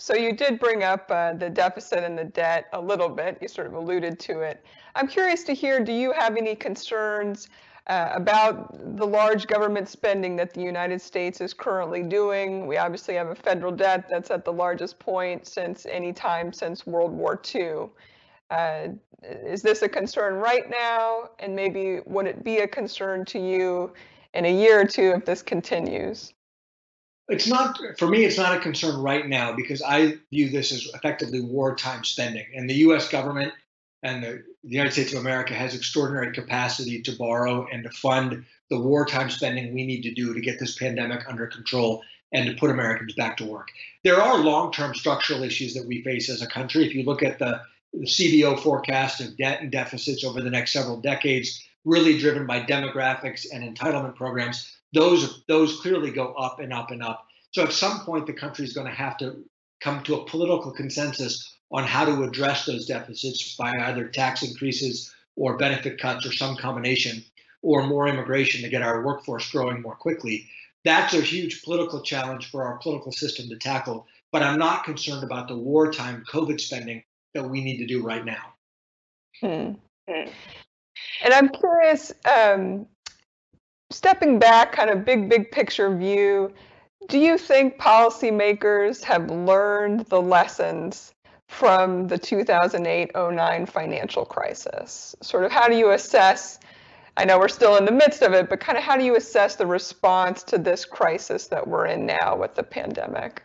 So 0.00 0.14
you 0.14 0.32
did 0.32 0.58
bring 0.58 0.82
up 0.82 1.10
uh, 1.10 1.34
the 1.34 1.50
deficit 1.50 2.04
and 2.04 2.16
the 2.16 2.24
debt 2.24 2.68
a 2.72 2.80
little 2.80 3.10
bit. 3.10 3.36
You 3.42 3.48
sort 3.48 3.66
of 3.66 3.74
alluded 3.74 4.18
to 4.20 4.40
it. 4.40 4.64
I'm 4.94 5.06
curious 5.06 5.44
to 5.44 5.52
hear, 5.52 5.84
do 5.84 5.92
you 5.92 6.10
have 6.12 6.38
any 6.38 6.56
concerns 6.56 7.50
uh, 7.86 8.08
about 8.14 8.96
the 8.96 9.06
large 9.06 9.46
government 9.46 9.90
spending 9.90 10.36
that 10.36 10.54
the 10.54 10.62
United 10.62 11.02
States 11.02 11.42
is 11.42 11.52
currently 11.52 12.02
doing? 12.02 12.66
We 12.66 12.78
obviously 12.78 13.14
have 13.16 13.28
a 13.28 13.34
federal 13.34 13.72
debt 13.72 14.06
that's 14.08 14.30
at 14.30 14.42
the 14.42 14.52
largest 14.52 14.98
point 14.98 15.46
since 15.46 15.84
any 15.84 16.14
time 16.14 16.50
since 16.50 16.86
World 16.86 17.12
War 17.12 17.38
II. 17.54 17.90
Uh, 18.50 18.88
is 19.22 19.60
this 19.60 19.82
a 19.82 19.88
concern 19.88 20.36
right 20.36 20.70
now? 20.70 21.28
And 21.40 21.54
maybe 21.54 22.00
would 22.06 22.26
it 22.26 22.42
be 22.42 22.60
a 22.60 22.66
concern 22.66 23.26
to 23.26 23.38
you 23.38 23.92
in 24.32 24.46
a 24.46 24.52
year 24.52 24.80
or 24.80 24.86
two 24.86 25.12
if 25.14 25.26
this 25.26 25.42
continues? 25.42 26.32
It's 27.30 27.46
not 27.46 27.78
for 27.96 28.08
me. 28.08 28.24
It's 28.24 28.36
not 28.36 28.56
a 28.56 28.60
concern 28.60 29.00
right 29.00 29.26
now 29.26 29.54
because 29.54 29.82
I 29.82 30.18
view 30.30 30.50
this 30.50 30.72
as 30.72 30.84
effectively 30.94 31.40
wartime 31.40 32.02
spending, 32.04 32.46
and 32.54 32.68
the 32.68 32.74
U.S. 32.74 33.08
government 33.08 33.52
and 34.02 34.22
the, 34.22 34.42
the 34.64 34.70
United 34.70 34.92
States 34.92 35.12
of 35.12 35.20
America 35.20 35.54
has 35.54 35.74
extraordinary 35.74 36.32
capacity 36.32 37.02
to 37.02 37.12
borrow 37.12 37.68
and 37.70 37.84
to 37.84 37.90
fund 37.90 38.44
the 38.68 38.80
wartime 38.80 39.30
spending 39.30 39.72
we 39.72 39.86
need 39.86 40.02
to 40.02 40.12
do 40.12 40.34
to 40.34 40.40
get 40.40 40.58
this 40.58 40.76
pandemic 40.76 41.28
under 41.28 41.46
control 41.46 42.02
and 42.32 42.46
to 42.46 42.54
put 42.54 42.70
Americans 42.70 43.14
back 43.14 43.36
to 43.36 43.44
work. 43.44 43.68
There 44.02 44.20
are 44.20 44.38
long-term 44.38 44.94
structural 44.94 45.42
issues 45.42 45.74
that 45.74 45.86
we 45.86 46.02
face 46.02 46.28
as 46.30 46.42
a 46.42 46.46
country. 46.46 46.86
If 46.86 46.94
you 46.94 47.04
look 47.04 47.22
at 47.22 47.38
the, 47.38 47.60
the 47.92 48.06
CBO 48.06 48.58
forecast 48.58 49.20
of 49.20 49.36
debt 49.36 49.60
and 49.60 49.70
deficits 49.70 50.24
over 50.24 50.40
the 50.40 50.50
next 50.50 50.72
several 50.72 51.00
decades, 51.00 51.62
really 51.84 52.18
driven 52.18 52.46
by 52.46 52.60
demographics 52.60 53.46
and 53.52 53.76
entitlement 53.76 54.14
programs, 54.14 54.76
those 54.92 55.44
those 55.46 55.80
clearly 55.80 56.10
go 56.10 56.32
up 56.34 56.60
and 56.60 56.72
up 56.72 56.90
and 56.90 57.02
up. 57.02 57.26
So 57.52 57.62
at 57.64 57.72
some 57.72 58.00
point, 58.00 58.26
the 58.26 58.32
country 58.32 58.64
is 58.64 58.72
going 58.72 58.86
to 58.86 58.92
have 58.92 59.16
to 59.18 59.44
come 59.80 60.02
to 60.04 60.16
a 60.16 60.24
political 60.24 60.72
consensus 60.72 61.56
on 61.72 61.84
how 61.84 62.04
to 62.04 62.22
address 62.22 62.66
those 62.66 62.86
deficits 62.86 63.56
by 63.56 63.70
either 63.70 64.08
tax 64.08 64.42
increases 64.42 65.14
or 65.36 65.56
benefit 65.56 66.00
cuts 66.00 66.26
or 66.26 66.32
some 66.32 66.56
combination, 66.56 67.24
or 67.62 67.86
more 67.86 68.08
immigration 68.08 68.62
to 68.62 68.68
get 68.68 68.82
our 68.82 69.04
workforce 69.04 69.50
growing 69.50 69.80
more 69.80 69.94
quickly. 69.94 70.48
That's 70.84 71.14
a 71.14 71.20
huge 71.20 71.62
political 71.62 72.02
challenge 72.02 72.50
for 72.50 72.64
our 72.64 72.78
political 72.78 73.12
system 73.12 73.48
to 73.48 73.56
tackle. 73.56 74.06
But 74.32 74.42
I'm 74.42 74.58
not 74.58 74.84
concerned 74.84 75.24
about 75.24 75.48
the 75.48 75.56
wartime 75.56 76.24
COVID 76.30 76.60
spending 76.60 77.02
that 77.34 77.48
we 77.48 77.62
need 77.62 77.78
to 77.78 77.86
do 77.86 78.02
right 78.02 78.24
now. 78.24 78.54
Hmm. 79.40 79.72
hmm. 80.08 80.28
And 81.22 81.34
I'm 81.34 81.48
curious, 81.48 82.12
um, 82.24 82.86
stepping 83.90 84.38
back, 84.38 84.72
kind 84.72 84.90
of 84.90 85.04
big, 85.04 85.28
big 85.28 85.50
picture 85.50 85.94
view, 85.94 86.52
do 87.08 87.18
you 87.18 87.36
think 87.36 87.78
policymakers 87.78 89.02
have 89.02 89.30
learned 89.30 90.06
the 90.06 90.20
lessons 90.20 91.12
from 91.48 92.06
the 92.06 92.18
2008 92.18 93.10
09 93.14 93.66
financial 93.66 94.24
crisis? 94.24 95.16
Sort 95.20 95.44
of 95.44 95.50
how 95.50 95.68
do 95.68 95.76
you 95.76 95.90
assess? 95.90 96.60
I 97.16 97.24
know 97.24 97.38
we're 97.38 97.48
still 97.48 97.76
in 97.76 97.84
the 97.84 97.92
midst 97.92 98.22
of 98.22 98.32
it, 98.32 98.48
but 98.48 98.60
kind 98.60 98.78
of 98.78 98.84
how 98.84 98.96
do 98.96 99.04
you 99.04 99.16
assess 99.16 99.56
the 99.56 99.66
response 99.66 100.42
to 100.44 100.58
this 100.58 100.84
crisis 100.84 101.48
that 101.48 101.66
we're 101.66 101.86
in 101.86 102.06
now 102.06 102.36
with 102.36 102.54
the 102.54 102.62
pandemic? 102.62 103.42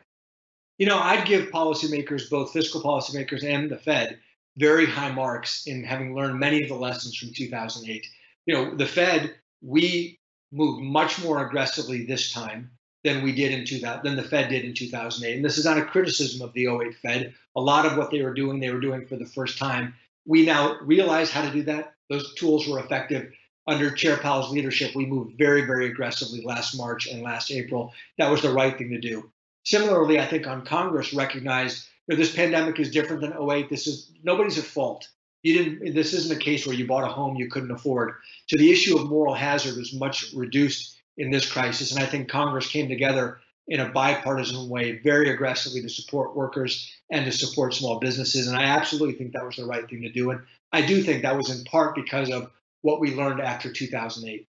You 0.78 0.86
know, 0.86 1.00
I'd 1.00 1.26
give 1.26 1.50
policymakers, 1.50 2.30
both 2.30 2.52
fiscal 2.52 2.82
policymakers 2.82 3.44
and 3.44 3.72
the 3.72 3.78
Fed, 3.78 4.20
very 4.58 4.86
high 4.86 5.12
marks 5.12 5.66
in 5.66 5.84
having 5.84 6.16
learned 6.16 6.40
many 6.40 6.62
of 6.62 6.70
the 6.70 6.76
lessons 6.76 7.18
from 7.18 7.32
2008. 7.34 8.06
You 8.46 8.54
know, 8.54 8.76
the 8.76 8.86
Fed, 8.86 9.36
we 9.62 10.20
moved 10.52 10.82
much 10.82 11.22
more 11.24 11.46
aggressively 11.46 12.06
this 12.06 12.32
time 12.32 12.72
than 13.04 13.24
we 13.24 13.32
did 13.32 13.52
in 13.52 13.66
2000 13.66 14.04
than 14.04 14.16
the 14.16 14.24
Fed 14.24 14.50
did 14.50 14.66
in 14.66 14.74
2008. 14.74 15.36
And 15.36 15.46
this 15.46 15.58
is 15.58 15.66
not 15.66 15.78
a 15.78 15.86
criticism 15.86 16.42
of 16.42 16.54
the 16.54 16.68
08 16.68 16.96
Fed. 16.96 17.34
A 17.56 17.62
lot 17.62 17.86
of 17.86 17.98
what 17.98 18.12
they 18.12 18.22
were 18.22 18.34
doing, 18.34 18.60
they 18.60 18.72
were 18.72 18.80
doing 18.80 19.06
for 19.06 19.16
the 19.16 19.26
first 19.26 19.58
time. 19.58 19.94
We 20.26 20.46
now 20.46 20.78
realize 20.82 21.30
how 21.30 21.44
to 21.44 21.52
do 21.52 21.64
that. 21.64 21.94
Those 22.10 22.34
tools 22.36 22.68
were 22.68 22.80
effective. 22.80 23.32
Under 23.68 23.92
Chair 23.92 24.18
Powell's 24.18 24.52
leadership, 24.52 24.96
we 24.96 25.06
moved 25.06 25.38
very, 25.38 25.66
very 25.66 25.88
aggressively 25.88 26.42
last 26.44 26.76
March 26.76 27.08
and 27.08 27.24
last 27.24 27.52
April. 27.52 27.94
That 28.18 28.30
was 28.30 28.42
the 28.42 28.54
right 28.54 28.78
thing 28.78 28.92
to 28.92 29.00
do. 29.00 29.32
Similarly, 29.64 30.20
I 30.20 30.28
think 30.28 30.46
on 30.46 30.66
Congress 30.66 31.14
recognized 31.14 31.88
know, 32.08 32.16
this 32.16 32.36
pandemic 32.36 32.80
is 32.80 32.92
different 32.92 33.22
than 33.22 33.34
08. 33.34 33.70
This 33.70 33.88
is 33.88 34.12
nobody's 34.24 34.58
at 34.58 34.64
fault. 34.64 35.08
You 35.46 35.54
didn't. 35.54 35.94
This 35.94 36.14
isn't 36.14 36.36
a 36.36 36.44
case 36.44 36.66
where 36.66 36.76
you 36.76 36.88
bought 36.88 37.04
a 37.04 37.14
home 37.14 37.36
you 37.36 37.52
couldn't 37.52 37.70
afford. 37.70 38.16
So 38.48 38.58
the 38.58 38.72
issue 38.72 38.98
of 38.98 39.08
moral 39.08 39.36
hazard 39.36 39.78
was 39.78 39.94
much 39.94 40.34
reduced 40.34 41.00
in 41.18 41.30
this 41.30 41.48
crisis, 41.50 41.92
and 41.92 42.04
I 42.04 42.08
think 42.08 42.30
Congress 42.30 42.68
came 42.68 42.90
together 42.90 43.38
in 43.68 43.80
a 43.80 43.90
bipartisan 43.90 44.68
way 44.68 45.00
very 45.04 45.30
aggressively 45.30 45.84
to 45.84 45.90
support 45.90 46.36
workers 46.36 46.92
and 47.12 47.26
to 47.26 47.32
support 47.32 47.76
small 47.76 48.00
businesses. 48.00 48.48
And 48.48 48.58
I 48.58 48.64
absolutely 48.64 49.20
think 49.20 49.34
that 49.34 49.46
was 49.46 49.58
the 49.58 49.68
right 49.68 49.88
thing 49.88 50.02
to 50.02 50.12
do. 50.12 50.32
And 50.32 50.42
I 50.72 50.82
do 50.82 51.04
think 51.04 51.22
that 51.22 51.38
was 51.38 51.56
in 51.56 51.64
part 51.66 51.94
because 51.94 52.32
of 52.32 52.50
what 52.82 53.00
we 53.00 53.14
learned 53.14 53.40
after 53.40 53.72
2008. 53.72 54.48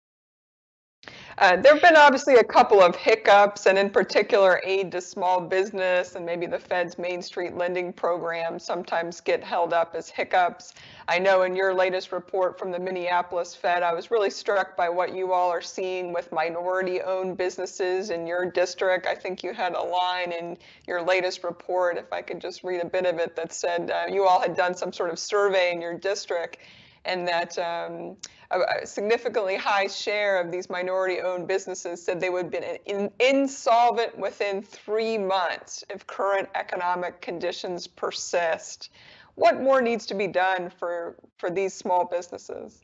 Uh, 1.40 1.54
there 1.54 1.72
have 1.72 1.82
been 1.82 1.94
obviously 1.94 2.34
a 2.34 2.42
couple 2.42 2.82
of 2.82 2.96
hiccups, 2.96 3.66
and 3.66 3.78
in 3.78 3.88
particular, 3.88 4.60
aid 4.64 4.90
to 4.90 5.00
small 5.00 5.40
business 5.40 6.16
and 6.16 6.26
maybe 6.26 6.46
the 6.46 6.58
Fed's 6.58 6.98
Main 6.98 7.22
Street 7.22 7.54
lending 7.54 7.92
program 7.92 8.58
sometimes 8.58 9.20
get 9.20 9.44
held 9.44 9.72
up 9.72 9.94
as 9.94 10.10
hiccups. 10.10 10.74
I 11.06 11.20
know 11.20 11.42
in 11.42 11.54
your 11.54 11.72
latest 11.72 12.10
report 12.10 12.58
from 12.58 12.72
the 12.72 12.78
Minneapolis 12.80 13.54
Fed, 13.54 13.84
I 13.84 13.94
was 13.94 14.10
really 14.10 14.30
struck 14.30 14.76
by 14.76 14.88
what 14.88 15.14
you 15.14 15.32
all 15.32 15.48
are 15.48 15.62
seeing 15.62 16.12
with 16.12 16.32
minority 16.32 17.02
owned 17.02 17.36
businesses 17.36 18.10
in 18.10 18.26
your 18.26 18.50
district. 18.50 19.06
I 19.06 19.14
think 19.14 19.44
you 19.44 19.52
had 19.52 19.74
a 19.74 19.80
line 19.80 20.32
in 20.32 20.56
your 20.88 21.02
latest 21.02 21.44
report, 21.44 21.98
if 21.98 22.12
I 22.12 22.20
could 22.20 22.40
just 22.40 22.64
read 22.64 22.80
a 22.80 22.86
bit 22.86 23.06
of 23.06 23.20
it, 23.20 23.36
that 23.36 23.52
said 23.52 23.92
uh, 23.92 24.12
you 24.12 24.26
all 24.26 24.40
had 24.40 24.56
done 24.56 24.74
some 24.74 24.92
sort 24.92 25.10
of 25.10 25.20
survey 25.20 25.70
in 25.70 25.80
your 25.80 25.96
district 25.96 26.58
and 27.04 27.26
that 27.26 27.56
um, 27.58 28.16
a, 28.50 28.86
significantly 28.86 29.56
high 29.56 29.86
share 29.86 30.40
of 30.40 30.50
these 30.50 30.70
minority-owned 30.70 31.46
businesses 31.46 32.02
said 32.02 32.20
they 32.20 32.30
would 32.30 32.44
have 32.44 32.52
been 32.52 32.78
in, 32.86 33.10
insolvent 33.20 34.18
within 34.18 34.62
three 34.62 35.18
months 35.18 35.84
if 35.90 36.06
current 36.06 36.48
economic 36.54 37.20
conditions 37.20 37.86
persist. 37.86 38.90
What 39.34 39.60
more 39.60 39.80
needs 39.80 40.06
to 40.06 40.14
be 40.14 40.26
done 40.26 40.70
for, 40.70 41.16
for 41.38 41.50
these 41.50 41.74
small 41.74 42.04
businesses? 42.04 42.80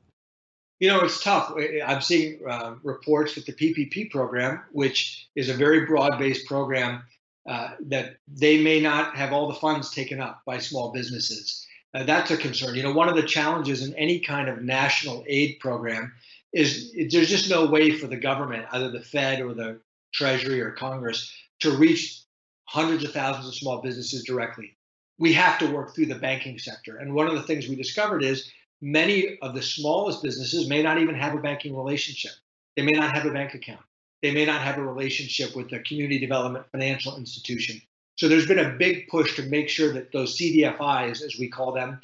You 0.81 0.89
know, 0.89 1.01
it's 1.01 1.23
tough. 1.23 1.55
I'm 1.87 2.01
seeing 2.01 2.41
uh, 2.49 2.75
reports 2.83 3.37
that 3.37 3.47
the 3.47 3.53
PPP 3.53 4.11
program, 4.11 4.63
which 4.73 5.29
is 5.35 5.49
a 5.49 5.55
very 5.55 5.87
broad-based 5.87 6.47
program, 6.47 7.05
uh, 7.49 7.71
that 7.89 8.17
they 8.29 8.63
may 8.63 8.81
not 8.81 9.17
have 9.17 9.33
all 9.33 9.49
the 9.49 9.55
funds 9.55 9.91
taken 9.91 10.21
up 10.21 10.43
by 10.47 10.59
small 10.59 10.93
businesses 10.93 11.64
uh, 11.95 12.03
that's 12.03 12.31
a 12.31 12.37
concern. 12.37 12.75
You 12.75 12.83
know, 12.83 12.93
one 12.93 13.09
of 13.09 13.15
the 13.15 13.23
challenges 13.23 13.87
in 13.87 13.95
any 13.95 14.19
kind 14.19 14.49
of 14.49 14.63
national 14.63 15.25
aid 15.29 15.59
program 15.61 16.13
is 16.53 16.93
there's 17.11 17.31
just 17.31 17.51
no 17.51 17.67
way 17.67 17.93
for 17.93 18.07
the 18.07 18.17
government, 18.17 18.67
either 18.73 18.91
the 18.91 19.01
Fed 19.01 19.41
or 19.41 19.55
the 19.55 19.81
Treasury 20.13 20.61
or 20.61 20.73
Congress, 20.73 21.33
to 21.61 21.77
reach 21.77 22.21
hundreds 22.65 23.05
of 23.05 23.13
thousands 23.13 23.49
of 23.49 23.55
small 23.55 23.81
businesses 23.81 24.25
directly. 24.25 24.77
We 25.19 25.33
have 25.35 25.59
to 25.59 25.71
work 25.71 25.95
through 25.95 26.07
the 26.07 26.17
banking 26.17 26.59
sector. 26.59 26.97
And 26.97 27.15
one 27.15 27.29
of 27.29 27.35
the 27.35 27.43
things 27.43 27.69
we 27.69 27.77
discovered 27.77 28.25
is 28.25 28.51
many 28.81 29.39
of 29.41 29.55
the 29.55 29.63
smallest 29.63 30.23
businesses 30.23 30.69
may 30.69 30.83
not 30.83 30.99
even 30.99 31.15
have 31.15 31.35
a 31.35 31.41
banking 31.41 31.77
relationship. 31.77 32.33
They 32.77 32.83
may 32.83 32.93
not 32.93 33.17
have 33.17 33.25
a 33.25 33.33
bank 33.33 33.55
account. 33.55 33.81
They 34.23 34.33
may 34.33 34.45
not 34.45 34.63
have 34.63 34.79
a 34.79 34.83
relationship 34.83 35.55
with 35.55 35.73
a 35.73 35.81
community 35.81 36.19
development 36.19 36.67
financial 36.73 37.17
institution. 37.17 37.81
So 38.17 38.29
there's 38.29 38.47
been 38.47 38.59
a 38.59 38.77
big 38.77 39.09
push 39.09 39.37
to 39.37 39.43
make 39.43 39.69
sure 39.69 39.93
that 39.93 40.13
those 40.13 40.39
CDFIs, 40.39 41.23
as 41.23 41.37
we 41.39 41.49
call 41.49 41.73
them, 41.73 42.01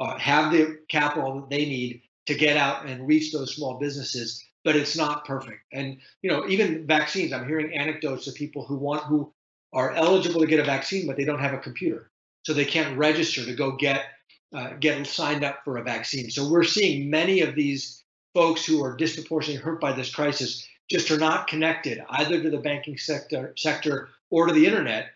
uh, 0.00 0.18
have 0.18 0.52
the 0.52 0.78
capital 0.88 1.40
that 1.40 1.50
they 1.50 1.64
need 1.64 2.02
to 2.26 2.34
get 2.34 2.56
out 2.56 2.86
and 2.86 3.06
reach 3.06 3.32
those 3.32 3.54
small 3.54 3.78
businesses. 3.78 4.44
But 4.64 4.76
it's 4.76 4.96
not 4.96 5.24
perfect. 5.24 5.60
And 5.72 5.98
you 6.22 6.30
know, 6.30 6.48
even 6.48 6.86
vaccines, 6.86 7.32
I'm 7.32 7.48
hearing 7.48 7.76
anecdotes 7.76 8.26
of 8.28 8.34
people 8.34 8.64
who 8.64 8.76
want 8.76 9.04
who 9.04 9.32
are 9.72 9.92
eligible 9.92 10.40
to 10.40 10.46
get 10.46 10.60
a 10.60 10.64
vaccine, 10.64 11.06
but 11.06 11.16
they 11.16 11.24
don't 11.24 11.40
have 11.40 11.54
a 11.54 11.58
computer, 11.58 12.10
so 12.44 12.52
they 12.52 12.64
can't 12.64 12.96
register 12.96 13.44
to 13.44 13.54
go 13.54 13.72
get 13.72 14.04
uh, 14.54 14.74
get 14.78 15.04
signed 15.06 15.42
up 15.42 15.60
for 15.64 15.78
a 15.78 15.82
vaccine. 15.82 16.30
So 16.30 16.48
we're 16.48 16.62
seeing 16.62 17.10
many 17.10 17.40
of 17.40 17.54
these 17.54 18.04
folks 18.34 18.64
who 18.64 18.84
are 18.84 18.96
disproportionately 18.96 19.62
hurt 19.62 19.80
by 19.80 19.92
this 19.92 20.14
crisis 20.14 20.66
just 20.90 21.10
are 21.10 21.18
not 21.18 21.46
connected 21.46 22.00
either 22.08 22.42
to 22.42 22.50
the 22.50 22.58
banking 22.58 22.98
sector 22.98 23.54
sector 23.56 24.10
or 24.30 24.46
to 24.46 24.52
the 24.52 24.66
internet 24.66 25.10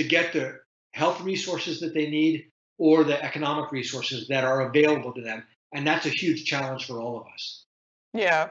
to 0.00 0.08
get 0.08 0.32
the 0.32 0.58
health 0.92 1.20
resources 1.20 1.78
that 1.80 1.92
they 1.92 2.08
need 2.08 2.46
or 2.78 3.04
the 3.04 3.22
economic 3.22 3.70
resources 3.70 4.26
that 4.28 4.44
are 4.44 4.68
available 4.68 5.12
to 5.12 5.20
them. 5.20 5.44
And 5.74 5.86
that's 5.86 6.06
a 6.06 6.10
huge 6.10 6.44
challenge 6.44 6.86
for 6.86 6.98
all 6.98 7.20
of 7.20 7.26
us. 7.32 7.66
Yeah. 8.14 8.48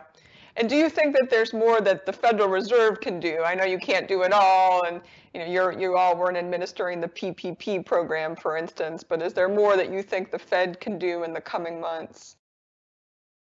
And 0.55 0.69
do 0.69 0.75
you 0.75 0.89
think 0.89 1.15
that 1.15 1.29
there's 1.29 1.53
more 1.53 1.81
that 1.81 2.05
the 2.05 2.13
Federal 2.13 2.49
Reserve 2.49 3.01
can 3.01 3.19
do? 3.19 3.41
I 3.43 3.55
know 3.55 3.63
you 3.63 3.79
can't 3.79 4.07
do 4.07 4.21
it 4.23 4.31
all, 4.31 4.83
and 4.85 5.01
you 5.33 5.39
know 5.39 5.45
you're 5.45 5.71
you 5.71 5.95
all 5.95 6.17
weren't 6.17 6.37
administering 6.37 6.99
the 6.99 7.07
PPP 7.07 7.85
program, 7.85 8.35
for 8.35 8.57
instance. 8.57 9.03
But 9.03 9.21
is 9.21 9.33
there 9.33 9.47
more 9.47 9.77
that 9.77 9.91
you 9.91 10.01
think 10.01 10.31
the 10.31 10.39
Fed 10.39 10.79
can 10.79 10.99
do 10.99 11.23
in 11.23 11.33
the 11.33 11.41
coming 11.41 11.79
months? 11.79 12.35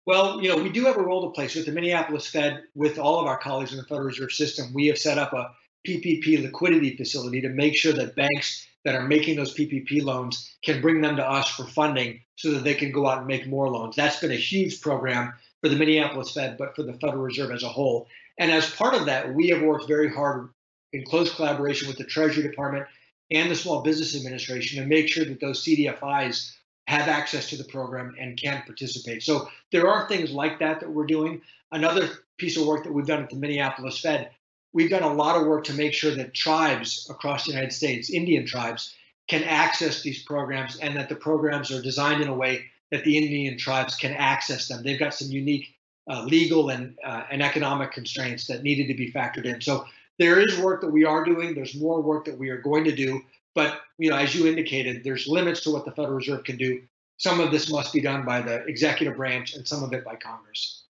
Well, 0.05 0.43
you 0.43 0.49
know, 0.49 0.63
we 0.63 0.69
do 0.69 0.85
have 0.85 0.97
a 0.97 1.03
role 1.03 1.23
to 1.23 1.31
play. 1.31 1.49
So, 1.49 1.61
with 1.61 1.67
the 1.67 1.73
Minneapolis 1.73 2.27
Fed, 2.29 2.65
with 2.75 2.99
all 2.99 3.19
of 3.19 3.27
our 3.27 3.39
colleagues 3.39 3.73
in 3.73 3.79
the 3.79 3.85
Federal 3.85 4.07
Reserve 4.07 4.33
System, 4.33 4.73
we 4.75 4.87
have 4.89 4.99
set 4.99 5.17
up 5.17 5.33
a 5.33 5.53
PPP 5.87 6.43
liquidity 6.43 6.97
facility 6.97 7.41
to 7.41 7.49
make 7.49 7.77
sure 7.77 7.93
that 7.93 8.17
banks 8.17 8.67
that 8.85 8.95
are 8.95 9.07
making 9.07 9.37
those 9.37 9.55
PPP 9.55 10.03
loans 10.03 10.55
can 10.65 10.81
bring 10.81 11.01
them 11.01 11.17
to 11.17 11.29
us 11.29 11.49
for 11.51 11.65
funding 11.65 12.21
so 12.37 12.53
that 12.53 12.65
they 12.65 12.75
can 12.75 12.93
go 12.93 13.07
out 13.07 13.19
and 13.19 13.27
make 13.27 13.47
more 13.47 13.69
loans. 13.69 13.97
That's 13.97 14.21
been 14.21 14.33
a 14.33 14.37
huge 14.37 14.81
program 14.81 15.33
for 15.61 15.69
the 15.69 15.77
Minneapolis 15.77 16.33
Fed, 16.33 16.57
but 16.57 16.75
for 16.75 16.83
the 16.83 16.95
Federal 16.95 17.23
Reserve 17.23 17.51
as 17.51 17.63
a 17.63 17.69
whole. 17.69 18.09
And 18.39 18.51
as 18.51 18.71
part 18.71 18.95
of 18.95 19.07
that, 19.07 19.35
we 19.35 19.49
have 19.49 19.63
worked 19.63 19.87
very 19.87 20.11
hard 20.13 20.49
in 20.93 21.05
close 21.05 21.33
collaboration 21.35 21.89
with 21.89 21.99
the 21.99 22.05
Treasury 22.05 22.43
Department 22.43 22.87
and 23.31 23.51
the 23.51 23.57
Small 23.57 23.83
Business 23.83 24.17
Administration 24.17 24.83
to 24.83 24.89
make 24.89 25.09
sure 25.09 25.25
that 25.25 25.41
those 25.41 25.65
CDFIs 25.65 26.53
have 26.87 27.07
access 27.07 27.49
to 27.51 27.57
the 27.57 27.65
program 27.65 28.15
and 28.19 28.41
can 28.41 28.63
participate. 28.63 29.23
So 29.23 29.49
there 29.71 29.89
are 29.89 30.09
things 30.09 30.33
like 30.33 30.59
that 30.59 30.81
that 30.81 30.91
we're 30.91 31.07
doing. 31.07 31.43
Another 31.71 32.09
piece 32.39 32.57
of 32.57 32.67
work 32.67 32.83
that 32.85 32.93
we've 32.93 33.07
done 33.07 33.23
at 33.23 33.31
the 33.31 33.37
Minneapolis 33.37 34.01
Fed 34.01 34.31
we've 34.73 34.91
done 34.91 35.03
a 35.03 35.13
lot 35.13 35.41
of 35.41 35.47
work 35.47 35.65
to 35.65 35.75
make 35.75 35.93
sure 35.93 36.15
that 36.15 36.35
tribes 36.35 37.09
across 37.11 37.45
the 37.45 37.51
United 37.51 37.73
States, 37.73 38.11
Indian 38.11 38.47
tribes, 38.47 38.95
can 39.29 39.43
access 39.45 40.03
these 40.03 40.23
programs 40.25 40.77
and 40.79 40.97
that 40.97 41.09
the 41.09 41.15
programs 41.15 41.71
are 41.71 41.83
designed 41.83 42.23
in 42.23 42.29
a 42.29 42.35
way 42.35 42.65
that 42.91 43.05
the 43.05 43.17
Indian 43.17 43.57
tribes 43.57 43.95
can 43.95 44.13
access 44.13 44.69
them. 44.69 44.83
They've 44.83 44.99
got 44.99 45.15
some 45.15 45.29
unique 45.29 45.69
uh, 46.09 46.25
legal 46.25 46.71
and, 46.71 46.97
uh, 47.05 47.25
and 47.31 47.43
economic 47.43 47.93
constraints 47.93 48.47
that 48.49 48.63
needed 48.63 48.89
to 48.89 48.95
be 48.95 49.13
factored 49.13 49.45
in. 49.45 49.61
So 49.61 49.85
there 50.19 50.41
is 50.41 50.59
work 50.59 50.81
that 50.81 50.91
we 50.91 51.05
are 51.05 51.25
doing. 51.25 51.55
There's 51.55 51.75
more 51.75 52.01
work 52.01 52.25
that 52.25 52.37
we 52.37 52.51
are 52.51 52.61
going 52.61 52.85
to 52.85 52.95
do. 52.95 53.23
But 53.55 53.81
you 53.99 54.11
know, 54.11 54.17
as 54.17 54.35
you 54.35 54.47
indicated, 54.47 55.03
there's 55.05 55.27
limits 55.27 55.61
to 55.63 55.71
what 55.71 55.85
the 55.85 55.93
Federal 55.93 56.15
Reserve 56.15 56.45
can 56.45 56.57
do. 56.57 56.83
Some 57.17 57.41
of 57.41 57.51
this 57.51 57.71
must 57.71 57.93
be 57.93 58.01
done 58.01 58.25
by 58.25 58.41
the 58.41 58.65
executive 58.65 59.17
branch, 59.17 59.55
and 59.55 59.67
some 59.67 59.83
of 59.83 59.93
it 59.93 60.05
by 60.05 60.17
Congress. 60.17 60.85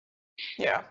Yeah, 0.58 0.82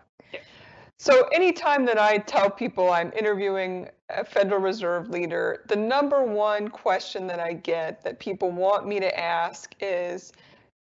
so 1.02 1.28
anytime 1.28 1.86
that 1.86 1.98
I 1.98 2.18
tell 2.18 2.50
people 2.50 2.90
I'm 2.90 3.10
interviewing 3.14 3.88
a 4.10 4.22
Federal 4.22 4.60
Reserve 4.60 5.08
leader, 5.08 5.64
the 5.66 5.74
number 5.74 6.22
one 6.22 6.68
question 6.68 7.26
that 7.28 7.40
I 7.40 7.54
get 7.54 8.04
that 8.04 8.18
people 8.18 8.50
want 8.50 8.86
me 8.86 9.00
to 9.00 9.18
ask 9.18 9.74
is, 9.80 10.30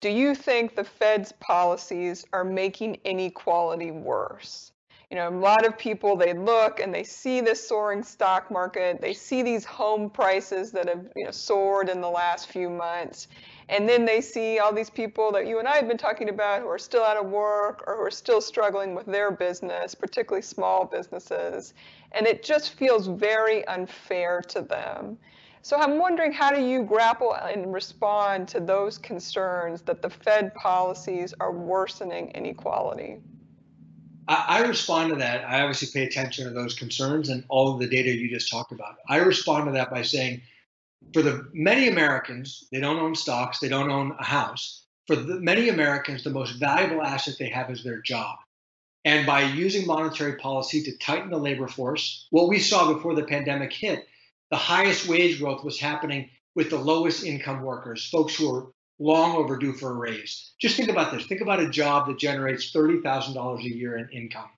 do 0.00 0.08
you 0.08 0.34
think 0.34 0.74
the 0.74 0.84
Fed's 0.84 1.32
policies 1.32 2.24
are 2.32 2.44
making 2.44 2.94
inequality 3.04 3.90
worse? 3.90 4.72
You 5.10 5.16
know, 5.16 5.28
a 5.28 5.30
lot 5.30 5.64
of 5.64 5.78
people 5.78 6.16
they 6.16 6.32
look 6.32 6.80
and 6.80 6.92
they 6.92 7.04
see 7.04 7.40
this 7.40 7.68
soaring 7.68 8.02
stock 8.02 8.50
market, 8.50 9.00
they 9.00 9.14
see 9.14 9.40
these 9.40 9.64
home 9.64 10.10
prices 10.10 10.72
that 10.72 10.88
have 10.88 11.06
you 11.14 11.24
know, 11.24 11.30
soared 11.30 11.88
in 11.88 12.00
the 12.00 12.10
last 12.10 12.48
few 12.48 12.68
months, 12.68 13.28
and 13.68 13.88
then 13.88 14.04
they 14.04 14.20
see 14.20 14.58
all 14.58 14.72
these 14.72 14.90
people 14.90 15.30
that 15.30 15.46
you 15.46 15.60
and 15.60 15.68
I 15.68 15.76
have 15.76 15.86
been 15.86 15.96
talking 15.96 16.28
about 16.28 16.60
who 16.62 16.68
are 16.68 16.78
still 16.78 17.04
out 17.04 17.16
of 17.16 17.26
work 17.26 17.84
or 17.86 17.96
who 17.96 18.02
are 18.02 18.10
still 18.10 18.40
struggling 18.40 18.96
with 18.96 19.06
their 19.06 19.30
business, 19.30 19.94
particularly 19.94 20.42
small 20.42 20.84
businesses. 20.84 21.74
And 22.10 22.26
it 22.26 22.42
just 22.42 22.74
feels 22.74 23.06
very 23.06 23.64
unfair 23.68 24.40
to 24.48 24.60
them. 24.60 25.18
So 25.62 25.76
I'm 25.76 25.98
wondering 25.98 26.32
how 26.32 26.50
do 26.50 26.60
you 26.60 26.82
grapple 26.82 27.34
and 27.34 27.72
respond 27.72 28.48
to 28.48 28.60
those 28.60 28.98
concerns 28.98 29.82
that 29.82 30.02
the 30.02 30.10
Fed 30.10 30.52
policies 30.54 31.32
are 31.38 31.52
worsening 31.52 32.32
inequality? 32.32 33.20
I, 34.28 34.60
respond 34.66 35.10
to 35.10 35.16
that. 35.16 35.44
I 35.44 35.60
obviously 35.60 35.88
pay 35.92 36.06
attention 36.06 36.46
to 36.46 36.50
those 36.50 36.74
concerns 36.74 37.28
and 37.28 37.44
all 37.48 37.72
of 37.72 37.78
the 37.78 37.86
data 37.86 38.10
you 38.10 38.28
just 38.28 38.50
talked 38.50 38.72
about. 38.72 38.96
I 39.08 39.18
respond 39.18 39.66
to 39.66 39.72
that 39.72 39.90
by 39.90 40.02
saying 40.02 40.42
for 41.12 41.22
the 41.22 41.48
many 41.52 41.88
Americans, 41.88 42.66
they 42.72 42.80
don't 42.80 42.98
own 42.98 43.14
stocks, 43.14 43.58
they 43.58 43.68
don't 43.68 43.90
own 43.90 44.16
a 44.18 44.24
house. 44.24 44.82
For 45.06 45.14
the 45.14 45.38
many 45.38 45.68
Americans, 45.68 46.24
the 46.24 46.30
most 46.30 46.58
valuable 46.58 47.02
asset 47.02 47.36
they 47.38 47.48
have 47.50 47.70
is 47.70 47.84
their 47.84 48.00
job. 48.00 48.38
And 49.04 49.24
by 49.24 49.42
using 49.42 49.86
monetary 49.86 50.34
policy 50.34 50.82
to 50.82 50.98
tighten 50.98 51.30
the 51.30 51.38
labor 51.38 51.68
force, 51.68 52.26
what 52.30 52.48
we 52.48 52.58
saw 52.58 52.92
before 52.92 53.14
the 53.14 53.22
pandemic 53.22 53.72
hit, 53.72 54.04
the 54.50 54.56
highest 54.56 55.06
wage 55.06 55.38
growth 55.38 55.62
was 55.62 55.78
happening 55.78 56.28
with 56.56 56.70
the 56.70 56.78
lowest 56.78 57.22
income 57.24 57.62
workers, 57.62 58.08
folks 58.08 58.34
who 58.34 58.52
are 58.52 58.66
long 58.98 59.36
overdue 59.36 59.72
for 59.72 59.90
a 59.90 59.94
raise. 59.94 60.52
Just 60.60 60.76
think 60.76 60.88
about 60.88 61.12
this. 61.12 61.26
Think 61.26 61.40
about 61.40 61.60
a 61.60 61.68
job 61.68 62.06
that 62.08 62.18
generates 62.18 62.72
$30,000 62.72 63.58
a 63.58 63.62
year 63.62 63.96
in 63.98 64.08
income. 64.10 64.50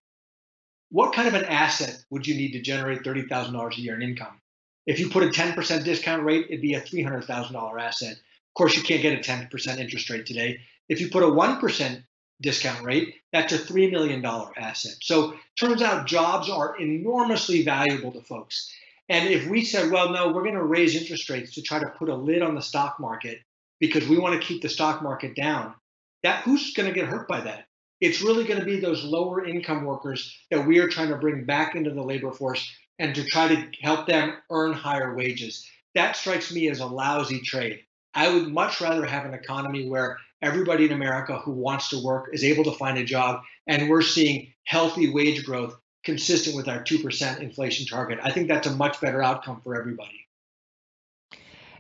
What 0.91 1.13
kind 1.13 1.29
of 1.29 1.35
an 1.35 1.45
asset 1.45 2.03
would 2.11 2.27
you 2.27 2.35
need 2.35 2.53
to 2.53 2.63
generate 2.63 3.03
$30,000 3.03 3.77
a 3.77 3.81
year 3.81 3.95
in 3.95 4.03
income? 4.03 4.41
If 4.87 5.01
you 5.01 5.11
put 5.11 5.25
a 5.25 5.29
10% 5.29 5.85
discount 5.85 6.23
rate, 6.23 6.47
it'd 6.49 6.63
be 6.63 6.75
a 6.75 6.81
$300,000 6.81 7.81
asset. 7.81 8.13
Of 8.13 8.55
course, 8.55 8.77
you 8.77 8.83
can't 8.83 9.03
get 9.03 9.19
a 9.19 9.31
10% 9.31 9.79
interest 9.79 10.09
rate 10.09 10.25
today. 10.25 10.61
If 10.89 11.01
you 11.01 11.11
put 11.11 11.23
a 11.23 11.27
1% 11.27 12.03
discount 12.41 12.85
rate, 12.85 13.15
that's 13.33 13.53
a 13.53 13.59
$3 13.59 13.91
million 13.91 14.25
asset. 14.25 14.95
So 15.03 15.35
turns 15.59 15.83
out 15.83 16.07
jobs 16.07 16.49
are 16.49 16.81
enormously 16.81 17.65
valuable 17.65 18.13
to 18.13 18.23
folks. 18.23 18.73
And 19.11 19.29
if 19.29 19.47
we 19.47 19.65
said, 19.65 19.91
well, 19.91 20.11
no, 20.11 20.29
we're 20.29 20.43
going 20.43 20.55
to 20.55 20.63
raise 20.63 20.95
interest 20.95 21.29
rates 21.29 21.55
to 21.55 21.63
try 21.63 21.79
to 21.81 21.93
put 21.99 22.09
a 22.09 22.15
lid 22.15 22.43
on 22.43 22.55
the 22.55 22.63
stock 22.63 22.99
market 23.01 23.41
because 23.81 24.09
we 24.09 24.19
want 24.19 24.41
to 24.41 24.47
keep 24.47 24.63
the 24.63 24.69
stock 24.69 25.03
market 25.03 25.35
down, 25.35 25.75
that 26.23 26.43
who's 26.43 26.73
going 26.75 26.89
to 26.89 26.95
get 26.95 27.09
hurt 27.09 27.29
by 27.29 27.41
that? 27.41 27.67
It's 28.01 28.23
really 28.23 28.45
going 28.45 28.61
to 28.61 28.67
be 28.67 28.79
those 28.79 29.05
lower 29.05 29.45
income 29.45 29.85
workers 29.85 30.37
that 30.51 30.67
we 30.67 30.79
are 30.79 30.89
trying 30.89 31.09
to 31.09 31.17
bring 31.17 31.45
back 31.45 31.75
into 31.75 31.91
the 31.91 32.03
labor 32.03 32.31
force 32.33 32.71
and 32.99 33.15
to 33.15 33.25
try 33.25 33.49
to 33.49 33.69
help 33.83 34.07
them 34.07 34.35
earn 34.51 34.73
higher 34.73 35.15
wages. 35.15 35.67
That 35.95 36.17
strikes 36.17 36.53
me 36.53 36.69
as 36.69 36.81
a 36.81 36.87
lousy 36.87 37.41
trade. 37.41 37.81
I 38.15 38.33
would 38.33 38.49
much 38.49 38.81
rather 38.81 39.05
have 39.05 39.25
an 39.25 39.35
economy 39.35 39.89
where 39.89 40.19
everybody 40.43 40.87
in 40.87 40.93
America 40.93 41.39
who 41.39 41.53
wants 41.53 41.89
to 41.91 42.03
work 42.03 42.31
is 42.33 42.45
able 42.45 42.65
to 42.65 42.73
find 42.73 42.99
a 42.99 43.05
job 43.05 43.43
and 43.67 43.89
we're 43.89 44.03
seeing 44.03 44.53
healthy 44.65 45.11
wage 45.11 45.45
growth 45.45 45.77
consistent 46.05 46.57
with 46.57 46.69
our 46.69 46.83
2% 46.83 47.41
inflation 47.41 47.87
target. 47.87 48.19
I 48.23 48.31
think 48.31 48.49
that's 48.49 48.67
a 48.67 48.75
much 48.75 49.01
better 49.01 49.23
outcome 49.23 49.61
for 49.63 49.79
everybody. 49.79 50.28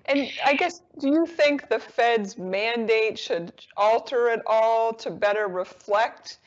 And 0.08 0.30
I 0.42 0.54
guess, 0.54 0.80
do 0.98 1.08
you 1.08 1.26
think 1.26 1.68
the 1.68 1.78
Fed's 1.78 2.38
mandate 2.38 3.18
should 3.18 3.52
alter 3.76 4.30
at 4.30 4.40
all 4.46 4.94
to 4.94 5.10
better 5.10 5.48
reflect 5.48 6.38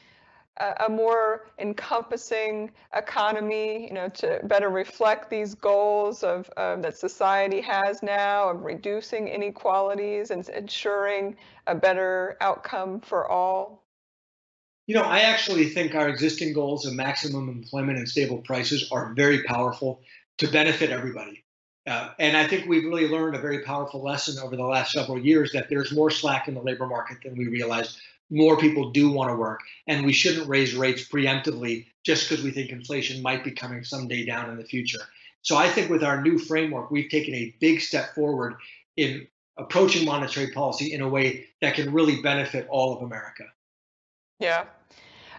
a, 0.57 0.85
a 0.85 0.89
more 0.89 1.45
encompassing 1.59 2.71
economy, 2.95 3.87
you 3.87 3.93
know, 3.93 4.09
to 4.09 4.39
better 4.45 4.69
reflect 4.69 5.29
these 5.29 5.53
goals 5.53 6.23
of 6.23 6.49
um, 6.57 6.81
that 6.81 6.97
society 6.97 7.61
has 7.61 8.01
now 8.01 8.49
of 8.49 8.63
reducing 8.63 9.27
inequalities 9.27 10.31
and 10.31 10.49
ensuring 10.49 11.35
a 11.67 11.75
better 11.75 12.37
outcome 12.41 12.99
for 12.99 13.29
all? 13.29 13.83
You 14.87 14.95
know, 14.95 15.03
I 15.03 15.19
actually 15.19 15.69
think 15.69 15.93
our 15.93 16.09
existing 16.09 16.53
goals 16.53 16.87
of 16.87 16.93
maximum 16.93 17.47
employment 17.47 17.99
and 17.99 18.09
stable 18.09 18.39
prices 18.39 18.89
are 18.91 19.13
very 19.13 19.43
powerful 19.43 20.01
to 20.39 20.47
benefit 20.47 20.89
everybody. 20.89 21.43
Uh, 21.87 22.09
and 22.19 22.37
I 22.37 22.45
think 22.47 22.67
we've 22.67 22.85
really 22.85 23.07
learned 23.07 23.35
a 23.35 23.39
very 23.39 23.63
powerful 23.63 24.03
lesson 24.03 24.41
over 24.41 24.55
the 24.55 24.63
last 24.63 24.91
several 24.91 25.17
years 25.17 25.51
that 25.53 25.67
there's 25.69 25.91
more 25.91 26.11
slack 26.11 26.47
in 26.47 26.53
the 26.53 26.61
labor 26.61 26.85
market 26.85 27.17
than 27.23 27.35
we 27.35 27.47
realized. 27.47 27.97
More 28.29 28.57
people 28.57 28.91
do 28.91 29.11
want 29.11 29.29
to 29.29 29.35
work, 29.35 29.61
and 29.87 30.05
we 30.05 30.13
shouldn't 30.13 30.47
raise 30.47 30.75
rates 30.75 31.07
preemptively 31.07 31.87
just 32.05 32.29
because 32.29 32.43
we 32.43 32.51
think 32.51 32.69
inflation 32.69 33.21
might 33.21 33.43
be 33.43 33.51
coming 33.51 33.83
someday 33.83 34.25
down 34.25 34.49
in 34.49 34.57
the 34.57 34.63
future. 34.63 35.01
So 35.41 35.57
I 35.57 35.69
think 35.69 35.89
with 35.89 36.03
our 36.03 36.21
new 36.21 36.37
framework, 36.37 36.91
we've 36.91 37.09
taken 37.09 37.33
a 37.33 37.53
big 37.59 37.81
step 37.81 38.13
forward 38.13 38.55
in 38.95 39.27
approaching 39.57 40.05
monetary 40.05 40.51
policy 40.51 40.93
in 40.93 41.01
a 41.01 41.09
way 41.09 41.47
that 41.61 41.75
can 41.75 41.91
really 41.91 42.21
benefit 42.21 42.67
all 42.69 42.95
of 42.95 43.03
America. 43.03 43.43
Yeah, 44.39 44.65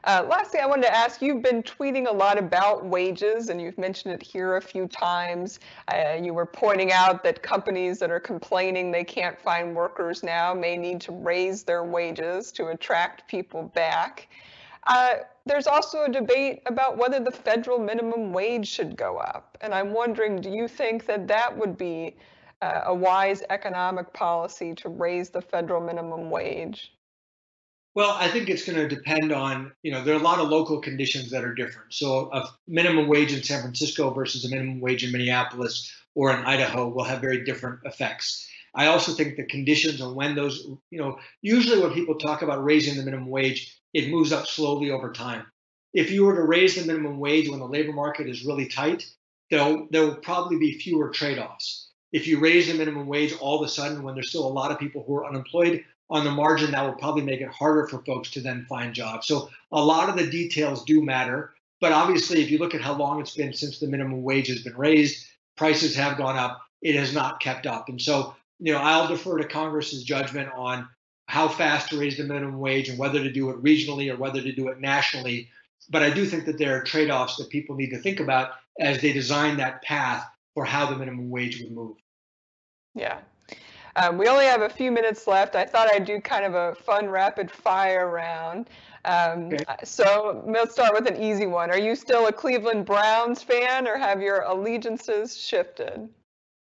uh, 0.04 0.26
lastly, 0.28 0.58
I 0.58 0.66
wanted 0.66 0.82
to 0.82 0.94
ask 0.94 1.22
you've 1.22 1.42
been 1.42 1.62
tweeting 1.62 2.08
a 2.08 2.12
lot 2.12 2.38
about 2.38 2.84
wages, 2.84 3.48
and 3.48 3.60
you've 3.60 3.78
mentioned 3.78 4.14
it 4.14 4.22
here 4.22 4.56
a 4.56 4.60
few 4.60 4.88
times. 4.88 5.60
Uh, 5.88 6.18
you 6.20 6.34
were 6.34 6.46
pointing 6.46 6.92
out 6.92 7.22
that 7.22 7.42
companies 7.42 7.98
that 8.00 8.10
are 8.10 8.20
complaining 8.20 8.90
they 8.90 9.04
can't 9.04 9.38
find 9.40 9.76
workers 9.76 10.22
now 10.22 10.52
may 10.52 10.76
need 10.76 11.00
to 11.02 11.12
raise 11.12 11.62
their 11.62 11.84
wages 11.84 12.50
to 12.52 12.68
attract 12.68 13.28
people 13.28 13.64
back. 13.74 14.28
Uh, 14.88 15.14
there's 15.46 15.68
also 15.68 16.04
a 16.04 16.08
debate 16.08 16.62
about 16.66 16.96
whether 16.96 17.20
the 17.20 17.30
federal 17.30 17.78
minimum 17.78 18.32
wage 18.32 18.66
should 18.66 18.96
go 18.96 19.18
up. 19.18 19.56
And 19.60 19.72
I'm 19.72 19.92
wondering 19.92 20.40
do 20.40 20.50
you 20.50 20.66
think 20.66 21.06
that 21.06 21.28
that 21.28 21.56
would 21.56 21.76
be 21.76 22.16
uh, 22.60 22.82
a 22.86 22.94
wise 22.94 23.42
economic 23.50 24.12
policy 24.12 24.74
to 24.76 24.88
raise 24.88 25.30
the 25.30 25.40
federal 25.40 25.80
minimum 25.80 26.30
wage? 26.30 26.92
Well, 27.94 28.16
I 28.18 28.28
think 28.28 28.48
it's 28.48 28.64
going 28.64 28.78
to 28.78 28.88
depend 28.88 29.32
on, 29.32 29.72
you 29.82 29.92
know, 29.92 30.02
there 30.02 30.14
are 30.14 30.20
a 30.20 30.22
lot 30.22 30.38
of 30.38 30.48
local 30.48 30.80
conditions 30.80 31.30
that 31.30 31.44
are 31.44 31.54
different. 31.54 31.92
So 31.92 32.32
a 32.32 32.48
minimum 32.66 33.06
wage 33.06 33.34
in 33.34 33.42
San 33.42 33.60
Francisco 33.60 34.10
versus 34.10 34.44
a 34.44 34.48
minimum 34.48 34.80
wage 34.80 35.04
in 35.04 35.12
Minneapolis 35.12 35.92
or 36.14 36.30
in 36.32 36.44
Idaho 36.44 36.88
will 36.88 37.04
have 37.04 37.20
very 37.20 37.44
different 37.44 37.80
effects. 37.84 38.48
I 38.74 38.86
also 38.86 39.12
think 39.12 39.36
the 39.36 39.44
conditions 39.44 40.00
on 40.00 40.14
when 40.14 40.34
those, 40.34 40.66
you 40.90 40.98
know, 40.98 41.18
usually 41.42 41.80
when 41.82 41.92
people 41.92 42.14
talk 42.14 42.40
about 42.40 42.64
raising 42.64 42.96
the 42.96 43.02
minimum 43.02 43.28
wage, 43.28 43.78
it 43.92 44.10
moves 44.10 44.32
up 44.32 44.46
slowly 44.46 44.90
over 44.90 45.12
time. 45.12 45.44
If 45.92 46.10
you 46.10 46.24
were 46.24 46.36
to 46.36 46.42
raise 46.44 46.74
the 46.76 46.86
minimum 46.86 47.18
wage 47.18 47.50
when 47.50 47.58
the 47.58 47.68
labor 47.68 47.92
market 47.92 48.26
is 48.26 48.46
really 48.46 48.68
tight, 48.68 49.04
there 49.50 49.76
there 49.90 50.06
will 50.06 50.16
probably 50.16 50.58
be 50.58 50.78
fewer 50.78 51.10
trade-offs. 51.10 51.90
If 52.12 52.26
you 52.26 52.40
raise 52.40 52.68
the 52.68 52.74
minimum 52.74 53.06
wage 53.06 53.34
all 53.38 53.60
of 53.60 53.66
a 53.66 53.70
sudden 53.70 54.02
when 54.02 54.14
there's 54.14 54.30
still 54.30 54.46
a 54.46 54.58
lot 54.60 54.70
of 54.70 54.78
people 54.78 55.04
who 55.06 55.16
are 55.16 55.26
unemployed, 55.26 55.84
on 56.12 56.24
the 56.24 56.30
margin 56.30 56.70
that 56.70 56.84
will 56.84 56.92
probably 56.92 57.22
make 57.22 57.40
it 57.40 57.48
harder 57.48 57.86
for 57.86 58.02
folks 58.02 58.30
to 58.30 58.40
then 58.42 58.66
find 58.68 58.92
jobs. 58.92 59.26
So 59.26 59.48
a 59.72 59.82
lot 59.82 60.10
of 60.10 60.16
the 60.16 60.30
details 60.30 60.84
do 60.84 61.02
matter. 61.02 61.54
But 61.80 61.92
obviously, 61.92 62.42
if 62.42 62.50
you 62.50 62.58
look 62.58 62.74
at 62.74 62.82
how 62.82 62.92
long 62.92 63.18
it's 63.18 63.34
been 63.34 63.54
since 63.54 63.78
the 63.78 63.86
minimum 63.86 64.22
wage 64.22 64.48
has 64.48 64.62
been 64.62 64.76
raised, 64.76 65.26
prices 65.56 65.96
have 65.96 66.18
gone 66.18 66.36
up. 66.36 66.60
It 66.82 66.96
has 66.96 67.14
not 67.14 67.40
kept 67.40 67.66
up. 67.66 67.88
And 67.88 68.00
so, 68.00 68.36
you 68.58 68.74
know, 68.74 68.78
I'll 68.78 69.08
defer 69.08 69.38
to 69.38 69.48
Congress's 69.48 70.04
judgment 70.04 70.50
on 70.54 70.86
how 71.28 71.48
fast 71.48 71.88
to 71.88 71.98
raise 71.98 72.18
the 72.18 72.24
minimum 72.24 72.58
wage 72.58 72.90
and 72.90 72.98
whether 72.98 73.22
to 73.22 73.32
do 73.32 73.48
it 73.48 73.62
regionally 73.62 74.12
or 74.12 74.18
whether 74.18 74.42
to 74.42 74.52
do 74.52 74.68
it 74.68 74.80
nationally. 74.80 75.48
But 75.88 76.02
I 76.02 76.10
do 76.10 76.26
think 76.26 76.44
that 76.44 76.58
there 76.58 76.76
are 76.76 76.84
trade 76.84 77.10
offs 77.10 77.36
that 77.36 77.48
people 77.48 77.74
need 77.74 77.90
to 77.90 77.98
think 77.98 78.20
about 78.20 78.50
as 78.78 79.00
they 79.00 79.14
design 79.14 79.56
that 79.56 79.80
path 79.82 80.26
for 80.52 80.66
how 80.66 80.90
the 80.90 80.96
minimum 80.96 81.30
wage 81.30 81.62
would 81.62 81.72
move. 81.72 81.96
Yeah, 82.94 83.20
um, 83.96 84.18
we 84.18 84.28
only 84.28 84.44
have 84.44 84.62
a 84.62 84.68
few 84.68 84.90
minutes 84.90 85.26
left. 85.26 85.54
I 85.54 85.64
thought 85.64 85.88
I'd 85.92 86.04
do 86.04 86.20
kind 86.20 86.44
of 86.44 86.54
a 86.54 86.74
fun 86.74 87.08
rapid 87.08 87.50
fire 87.50 88.08
round. 88.08 88.68
Um, 89.04 89.52
okay. 89.52 89.64
So 89.84 90.42
let's 90.46 90.72
start 90.72 90.94
with 90.94 91.08
an 91.08 91.20
easy 91.22 91.46
one. 91.46 91.70
Are 91.70 91.78
you 91.78 91.94
still 91.94 92.28
a 92.28 92.32
Cleveland 92.32 92.86
Browns 92.86 93.42
fan 93.42 93.88
or 93.88 93.96
have 93.96 94.22
your 94.22 94.42
allegiances 94.42 95.36
shifted? 95.36 96.08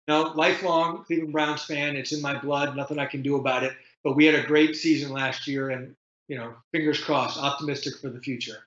No, 0.08 0.34
lifelong 0.36 1.04
Cleveland 1.06 1.32
Browns 1.32 1.64
fan. 1.64 1.96
It's 1.96 2.12
in 2.12 2.22
my 2.22 2.38
blood. 2.40 2.76
Nothing 2.76 3.00
I 3.00 3.06
can 3.06 3.22
do 3.22 3.36
about 3.36 3.64
it. 3.64 3.74
But 4.04 4.16
we 4.16 4.26
had 4.26 4.36
a 4.36 4.46
great 4.46 4.76
season 4.76 5.12
last 5.12 5.48
year 5.48 5.70
and, 5.70 5.96
you 6.28 6.38
know, 6.38 6.54
fingers 6.72 7.00
crossed, 7.00 7.38
optimistic 7.38 7.94
for 8.02 8.10
the 8.10 8.20
future. 8.20 8.66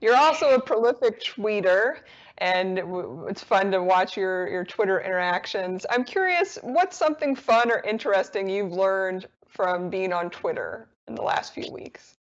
You're 0.00 0.16
also 0.16 0.54
a 0.54 0.60
prolific 0.60 1.22
tweeter 1.22 2.00
and 2.38 2.80
it's 3.28 3.42
fun 3.42 3.70
to 3.70 3.82
watch 3.82 4.16
your, 4.16 4.48
your 4.48 4.64
Twitter 4.64 5.00
interactions. 5.00 5.86
I'm 5.90 6.04
curious, 6.04 6.58
what's 6.62 6.96
something 6.96 7.36
fun 7.36 7.70
or 7.70 7.80
interesting 7.80 8.48
you've 8.48 8.72
learned 8.72 9.26
from 9.48 9.88
being 9.88 10.12
on 10.12 10.30
Twitter 10.30 10.88
in 11.06 11.14
the 11.14 11.22
last 11.22 11.54
few 11.54 11.70
weeks? 11.70 12.14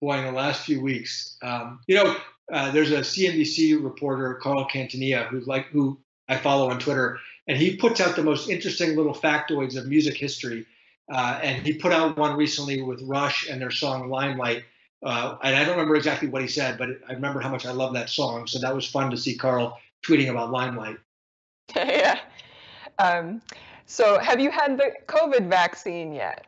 Boy, 0.00 0.18
in 0.18 0.24
the 0.24 0.32
last 0.32 0.64
few 0.64 0.80
weeks, 0.80 1.36
um, 1.42 1.80
you 1.86 1.96
know, 1.96 2.16
uh, 2.52 2.70
there's 2.72 2.90
a 2.90 3.00
CNBC 3.00 3.82
reporter, 3.82 4.34
Carl 4.42 4.66
Quintanilla, 4.66 5.26
who's 5.28 5.46
like 5.46 5.66
who 5.66 5.98
I 6.28 6.36
follow 6.36 6.70
on 6.70 6.78
Twitter, 6.78 7.18
and 7.46 7.56
he 7.56 7.76
puts 7.76 8.00
out 8.00 8.16
the 8.16 8.22
most 8.22 8.48
interesting 8.48 8.96
little 8.96 9.14
factoids 9.14 9.76
of 9.76 9.86
music 9.86 10.16
history. 10.16 10.66
Uh, 11.12 11.40
and 11.42 11.66
he 11.66 11.72
put 11.72 11.92
out 11.92 12.16
one 12.16 12.36
recently 12.36 12.80
with 12.82 13.02
Rush 13.02 13.48
and 13.48 13.60
their 13.60 13.72
song 13.72 14.08
Limelight. 14.08 14.62
Uh, 15.02 15.36
and 15.42 15.56
I 15.56 15.60
don't 15.64 15.72
remember 15.72 15.96
exactly 15.96 16.28
what 16.28 16.42
he 16.42 16.48
said, 16.48 16.76
but 16.76 16.90
I 17.08 17.12
remember 17.12 17.40
how 17.40 17.48
much 17.48 17.64
I 17.64 17.72
love 17.72 17.94
that 17.94 18.10
song. 18.10 18.46
So 18.46 18.58
that 18.58 18.74
was 18.74 18.86
fun 18.86 19.10
to 19.10 19.16
see 19.16 19.36
Carl 19.36 19.78
tweeting 20.06 20.30
about 20.30 20.50
Limelight. 20.50 20.98
yeah. 21.76 22.20
Um, 22.98 23.40
so 23.86 24.18
have 24.18 24.40
you 24.40 24.50
had 24.50 24.76
the 24.76 24.92
COVID 25.06 25.48
vaccine 25.48 26.12
yet? 26.12 26.46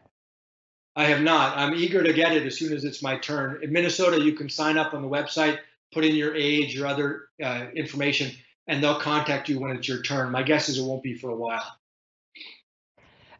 I 0.94 1.04
have 1.04 1.22
not. 1.22 1.56
I'm 1.56 1.74
eager 1.74 2.02
to 2.02 2.12
get 2.12 2.32
it 2.32 2.46
as 2.46 2.58
soon 2.58 2.74
as 2.74 2.84
it's 2.84 3.02
my 3.02 3.16
turn. 3.16 3.58
In 3.62 3.72
Minnesota, 3.72 4.20
you 4.20 4.32
can 4.32 4.50
sign 4.50 4.76
up 4.76 4.92
on 4.92 5.00
the 5.00 5.08
website, 5.08 5.58
put 5.92 6.04
in 6.04 6.14
your 6.14 6.34
age, 6.34 6.74
your 6.74 6.86
other 6.86 7.28
uh, 7.42 7.66
information, 7.74 8.30
and 8.66 8.82
they'll 8.82 9.00
contact 9.00 9.48
you 9.48 9.58
when 9.58 9.74
it's 9.74 9.88
your 9.88 10.02
turn. 10.02 10.30
My 10.30 10.42
guess 10.42 10.68
is 10.68 10.78
it 10.78 10.84
won't 10.84 11.02
be 11.02 11.14
for 11.14 11.30
a 11.30 11.34
while. 11.34 11.64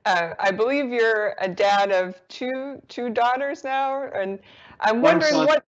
Uh, 0.04 0.30
I 0.38 0.50
believe 0.50 0.90
you're 0.90 1.34
a 1.38 1.48
dad 1.48 1.92
of 1.92 2.20
two 2.28 2.82
two 2.88 3.10
daughters 3.10 3.64
now, 3.64 4.04
and 4.14 4.38
I'm 4.80 5.02
wondering 5.02 5.36
what. 5.36 5.64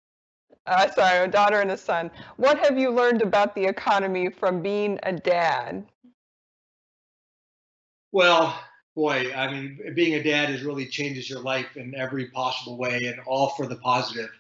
Uh, 0.65 0.89
sorry, 0.93 1.25
a 1.25 1.29
daughter 1.29 1.61
and 1.61 1.73
a 1.73 1.77
son. 1.77 2.09
What 2.37 2.57
have 2.59 2.79
you 2.79 2.91
learned 2.91 3.21
about 3.21 3.53
the 3.57 3.65
economy 3.65 4.31
from 4.31 4.63
being 4.63 4.97
a 5.03 5.13
dad? 5.13 5.85
Well, 8.13 8.57
boy, 8.95 9.33
I 9.35 9.51
mean, 9.51 9.81
being 9.97 10.15
a 10.15 10.23
dad 10.23 10.51
is 10.51 10.63
really 10.63 10.87
changes 10.87 11.29
your 11.29 11.41
life 11.41 11.77
in 11.77 11.97
every 11.97 12.27
possible 12.31 12.79
way, 12.79 13.01
and 13.07 13.19
all 13.27 13.49
for 13.51 13.67
the 13.67 13.75
positive. 13.77 14.31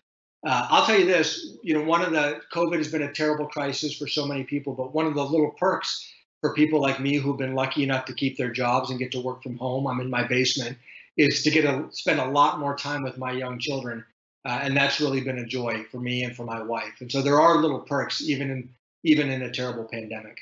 Uh, 0.46 0.68
I'll 0.70 0.86
tell 0.86 0.98
you 0.98 1.06
this: 1.06 1.56
you 1.64 1.74
know, 1.74 1.82
one 1.82 2.02
of 2.02 2.12
the 2.12 2.40
COVID 2.54 2.78
has 2.78 2.88
been 2.88 3.02
a 3.02 3.12
terrible 3.12 3.48
crisis 3.48 3.96
for 3.96 4.06
so 4.06 4.24
many 4.24 4.44
people, 4.44 4.74
but 4.74 4.94
one 4.94 5.06
of 5.06 5.14
the 5.14 5.24
little 5.24 5.50
perks 5.58 6.08
for 6.42 6.52
people 6.52 6.80
like 6.80 7.00
me 7.00 7.16
who've 7.16 7.38
been 7.38 7.54
lucky 7.54 7.84
enough 7.84 8.04
to 8.04 8.12
keep 8.12 8.36
their 8.36 8.50
jobs 8.50 8.90
and 8.90 8.98
get 8.98 9.12
to 9.12 9.20
work 9.20 9.42
from 9.42 9.56
home, 9.56 9.86
I'm 9.86 10.00
in 10.00 10.10
my 10.10 10.24
basement, 10.24 10.76
is 11.16 11.42
to 11.44 11.50
get 11.50 11.62
to 11.62 11.86
spend 11.92 12.18
a 12.18 12.26
lot 12.26 12.58
more 12.58 12.76
time 12.76 13.04
with 13.04 13.16
my 13.16 13.30
young 13.30 13.60
children. 13.60 14.04
Uh, 14.44 14.58
and 14.60 14.76
that's 14.76 15.00
really 15.00 15.20
been 15.20 15.38
a 15.38 15.46
joy 15.46 15.84
for 15.92 16.00
me 16.00 16.24
and 16.24 16.34
for 16.34 16.44
my 16.44 16.60
wife. 16.60 17.00
And 17.00 17.10
so 17.10 17.22
there 17.22 17.40
are 17.40 17.58
little 17.58 17.78
perks 17.78 18.20
even 18.20 18.50
in 18.50 18.68
even 19.04 19.30
in 19.30 19.42
a 19.42 19.50
terrible 19.50 19.84
pandemic. 19.84 20.36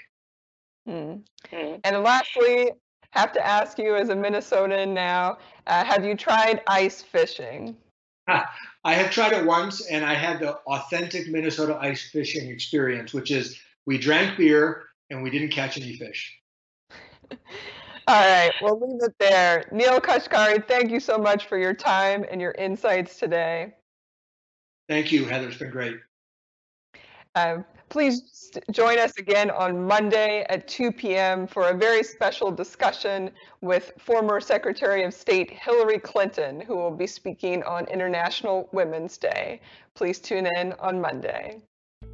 Mm. 0.89 1.23
And 1.85 2.03
lastly, 2.03 2.71
have 3.13 3.33
to 3.33 3.47
ask 3.47 3.79
you 3.79 3.95
as 3.95 4.09
a 4.09 4.15
Minnesotan 4.15 4.89
now, 4.89 5.39
uh, 5.67 5.85
have 5.85 6.05
you 6.05 6.15
tried 6.15 6.63
ice 6.67 7.03
fishing? 7.03 7.77
I 8.29 8.95
have 8.95 9.11
tried 9.11 9.33
it 9.33 9.45
once, 9.45 9.87
and 9.87 10.05
I 10.05 10.15
had 10.15 10.41
the 10.41 10.57
authentic 10.67 11.29
Minnesota 11.29 11.77
ice 11.81 12.11
fishing 12.11 12.51
experience, 12.51 13.13
which 13.13 13.31
is 13.31 13.59
we 13.87 13.99
drank 13.99 14.37
beer 14.39 14.85
and 15.11 15.23
we 15.23 15.31
didn't 15.31 15.51
catch 15.51 15.77
any 15.77 15.97
fish. 15.97 16.39
All 17.31 17.37
right, 18.09 18.53
we'll 18.63 18.81
leave 18.81 19.03
it 19.03 19.15
there. 19.19 19.67
Neel 19.71 20.01
Kashkari, 20.01 20.67
thank 20.67 20.91
you 20.91 20.99
so 20.99 21.19
much 21.19 21.47
for 21.47 21.59
your 21.59 21.75
time 21.75 22.25
and 22.31 22.41
your 22.41 22.53
insights 22.53 23.17
today. 23.17 23.75
Thank 24.89 25.13
you, 25.13 25.25
Heather. 25.27 25.49
It's 25.49 25.59
been 25.59 25.71
great. 25.71 25.97
Um, 27.37 27.65
please 27.89 28.51
join 28.73 28.99
us 28.99 29.17
again 29.19 29.51
on 29.51 29.87
Monday 29.87 30.45
at 30.49 30.67
2 30.67 30.91
p.m. 30.91 31.47
for 31.47 31.69
a 31.69 31.75
very 31.75 32.03
special 32.03 32.51
discussion 32.51 33.31
with 33.61 33.93
former 33.99 34.41
Secretary 34.41 35.05
of 35.05 35.15
State 35.15 35.51
Hillary 35.51 35.99
Clinton, 35.99 36.61
who 36.61 36.75
will 36.77 36.91
be 36.91 37.07
speaking 37.07 37.63
on 37.63 37.87
International 37.87 38.69
Women's 38.73 39.17
Day. 39.17 39.61
Please 39.95 40.19
tune 40.19 40.49
in 40.57 40.73
on 40.81 41.01
Monday. 41.01 41.61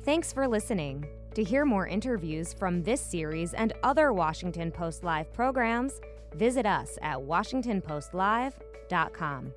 Thanks 0.04 0.32
for 0.32 0.46
listening. 0.46 1.06
To 1.37 1.44
hear 1.44 1.64
more 1.66 1.87
interviews 1.87 2.55
from 2.55 2.83
this 2.83 2.99
series 2.99 3.53
and 3.53 3.75
other 3.83 4.14
Washington 4.14 4.72
Post 4.72 5.05
Live 5.05 5.31
programs, 5.35 6.01
visit 6.35 6.64
us 6.64 6.96
at 7.03 7.18
WashingtonPostLive.com. 7.18 9.53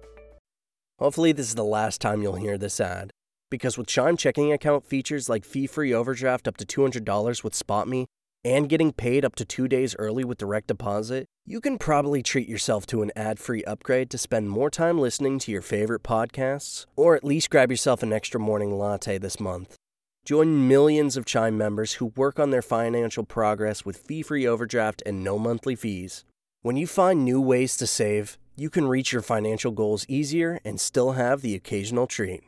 Hopefully, 0.99 1.31
this 1.31 1.47
is 1.47 1.55
the 1.55 1.63
last 1.63 2.01
time 2.01 2.21
you'll 2.21 2.35
hear 2.35 2.57
this 2.57 2.81
ad. 2.81 3.11
Because 3.49 3.77
with 3.77 3.87
Chime 3.87 4.17
checking 4.17 4.51
account 4.51 4.85
features 4.85 5.29
like 5.29 5.45
fee 5.45 5.67
free 5.67 5.93
overdraft 5.93 6.49
up 6.49 6.57
to 6.57 6.65
$200 6.65 7.45
with 7.45 7.53
SpotMe 7.53 8.07
and 8.43 8.67
getting 8.67 8.91
paid 8.91 9.23
up 9.23 9.35
to 9.35 9.45
two 9.45 9.69
days 9.69 9.95
early 9.97 10.25
with 10.25 10.37
direct 10.37 10.67
deposit, 10.67 11.27
you 11.45 11.61
can 11.61 11.77
probably 11.77 12.21
treat 12.21 12.49
yourself 12.49 12.85
to 12.87 13.01
an 13.03 13.11
ad 13.15 13.39
free 13.39 13.63
upgrade 13.63 14.09
to 14.09 14.17
spend 14.17 14.49
more 14.49 14.69
time 14.69 14.99
listening 14.99 15.39
to 15.39 15.49
your 15.49 15.61
favorite 15.61 16.03
podcasts, 16.03 16.85
or 16.97 17.15
at 17.15 17.23
least 17.23 17.49
grab 17.49 17.71
yourself 17.71 18.03
an 18.03 18.11
extra 18.11 18.37
morning 18.37 18.77
latte 18.77 19.17
this 19.17 19.39
month. 19.39 19.77
Join 20.25 20.67
millions 20.67 21.17
of 21.17 21.25
Chime 21.25 21.57
members 21.57 21.93
who 21.93 22.13
work 22.15 22.39
on 22.39 22.51
their 22.51 22.61
financial 22.61 23.23
progress 23.23 23.85
with 23.85 23.97
fee 23.97 24.21
free 24.21 24.47
overdraft 24.47 25.01
and 25.05 25.23
no 25.23 25.39
monthly 25.39 25.75
fees. 25.75 26.25
When 26.61 26.75
you 26.75 26.87
find 26.87 27.23
new 27.23 27.41
ways 27.41 27.77
to 27.77 27.87
save, 27.87 28.37
you 28.55 28.69
can 28.69 28.87
reach 28.87 29.13
your 29.13 29.21
financial 29.21 29.71
goals 29.71 30.05
easier 30.09 30.59
and 30.65 30.79
still 30.79 31.13
have 31.13 31.41
the 31.41 31.55
occasional 31.55 32.05
treat. 32.05 32.41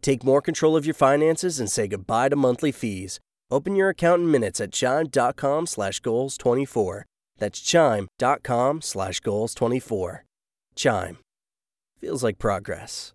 Take 0.00 0.22
more 0.22 0.42
control 0.42 0.76
of 0.76 0.86
your 0.86 0.94
finances 0.94 1.58
and 1.58 1.70
say 1.70 1.88
goodbye 1.88 2.28
to 2.28 2.36
monthly 2.36 2.72
fees. 2.72 3.20
Open 3.50 3.74
your 3.74 3.88
account 3.88 4.22
in 4.22 4.30
minutes 4.30 4.60
at 4.60 4.72
chime.com 4.72 5.66
slash 5.66 6.00
goals 6.00 6.36
24. 6.36 7.06
That's 7.38 7.60
chime.com 7.60 8.82
slash 8.82 9.20
goals 9.20 9.54
24. 9.54 10.24
Chime. 10.76 11.18
Feels 11.98 12.22
like 12.22 12.38
progress. 12.38 13.14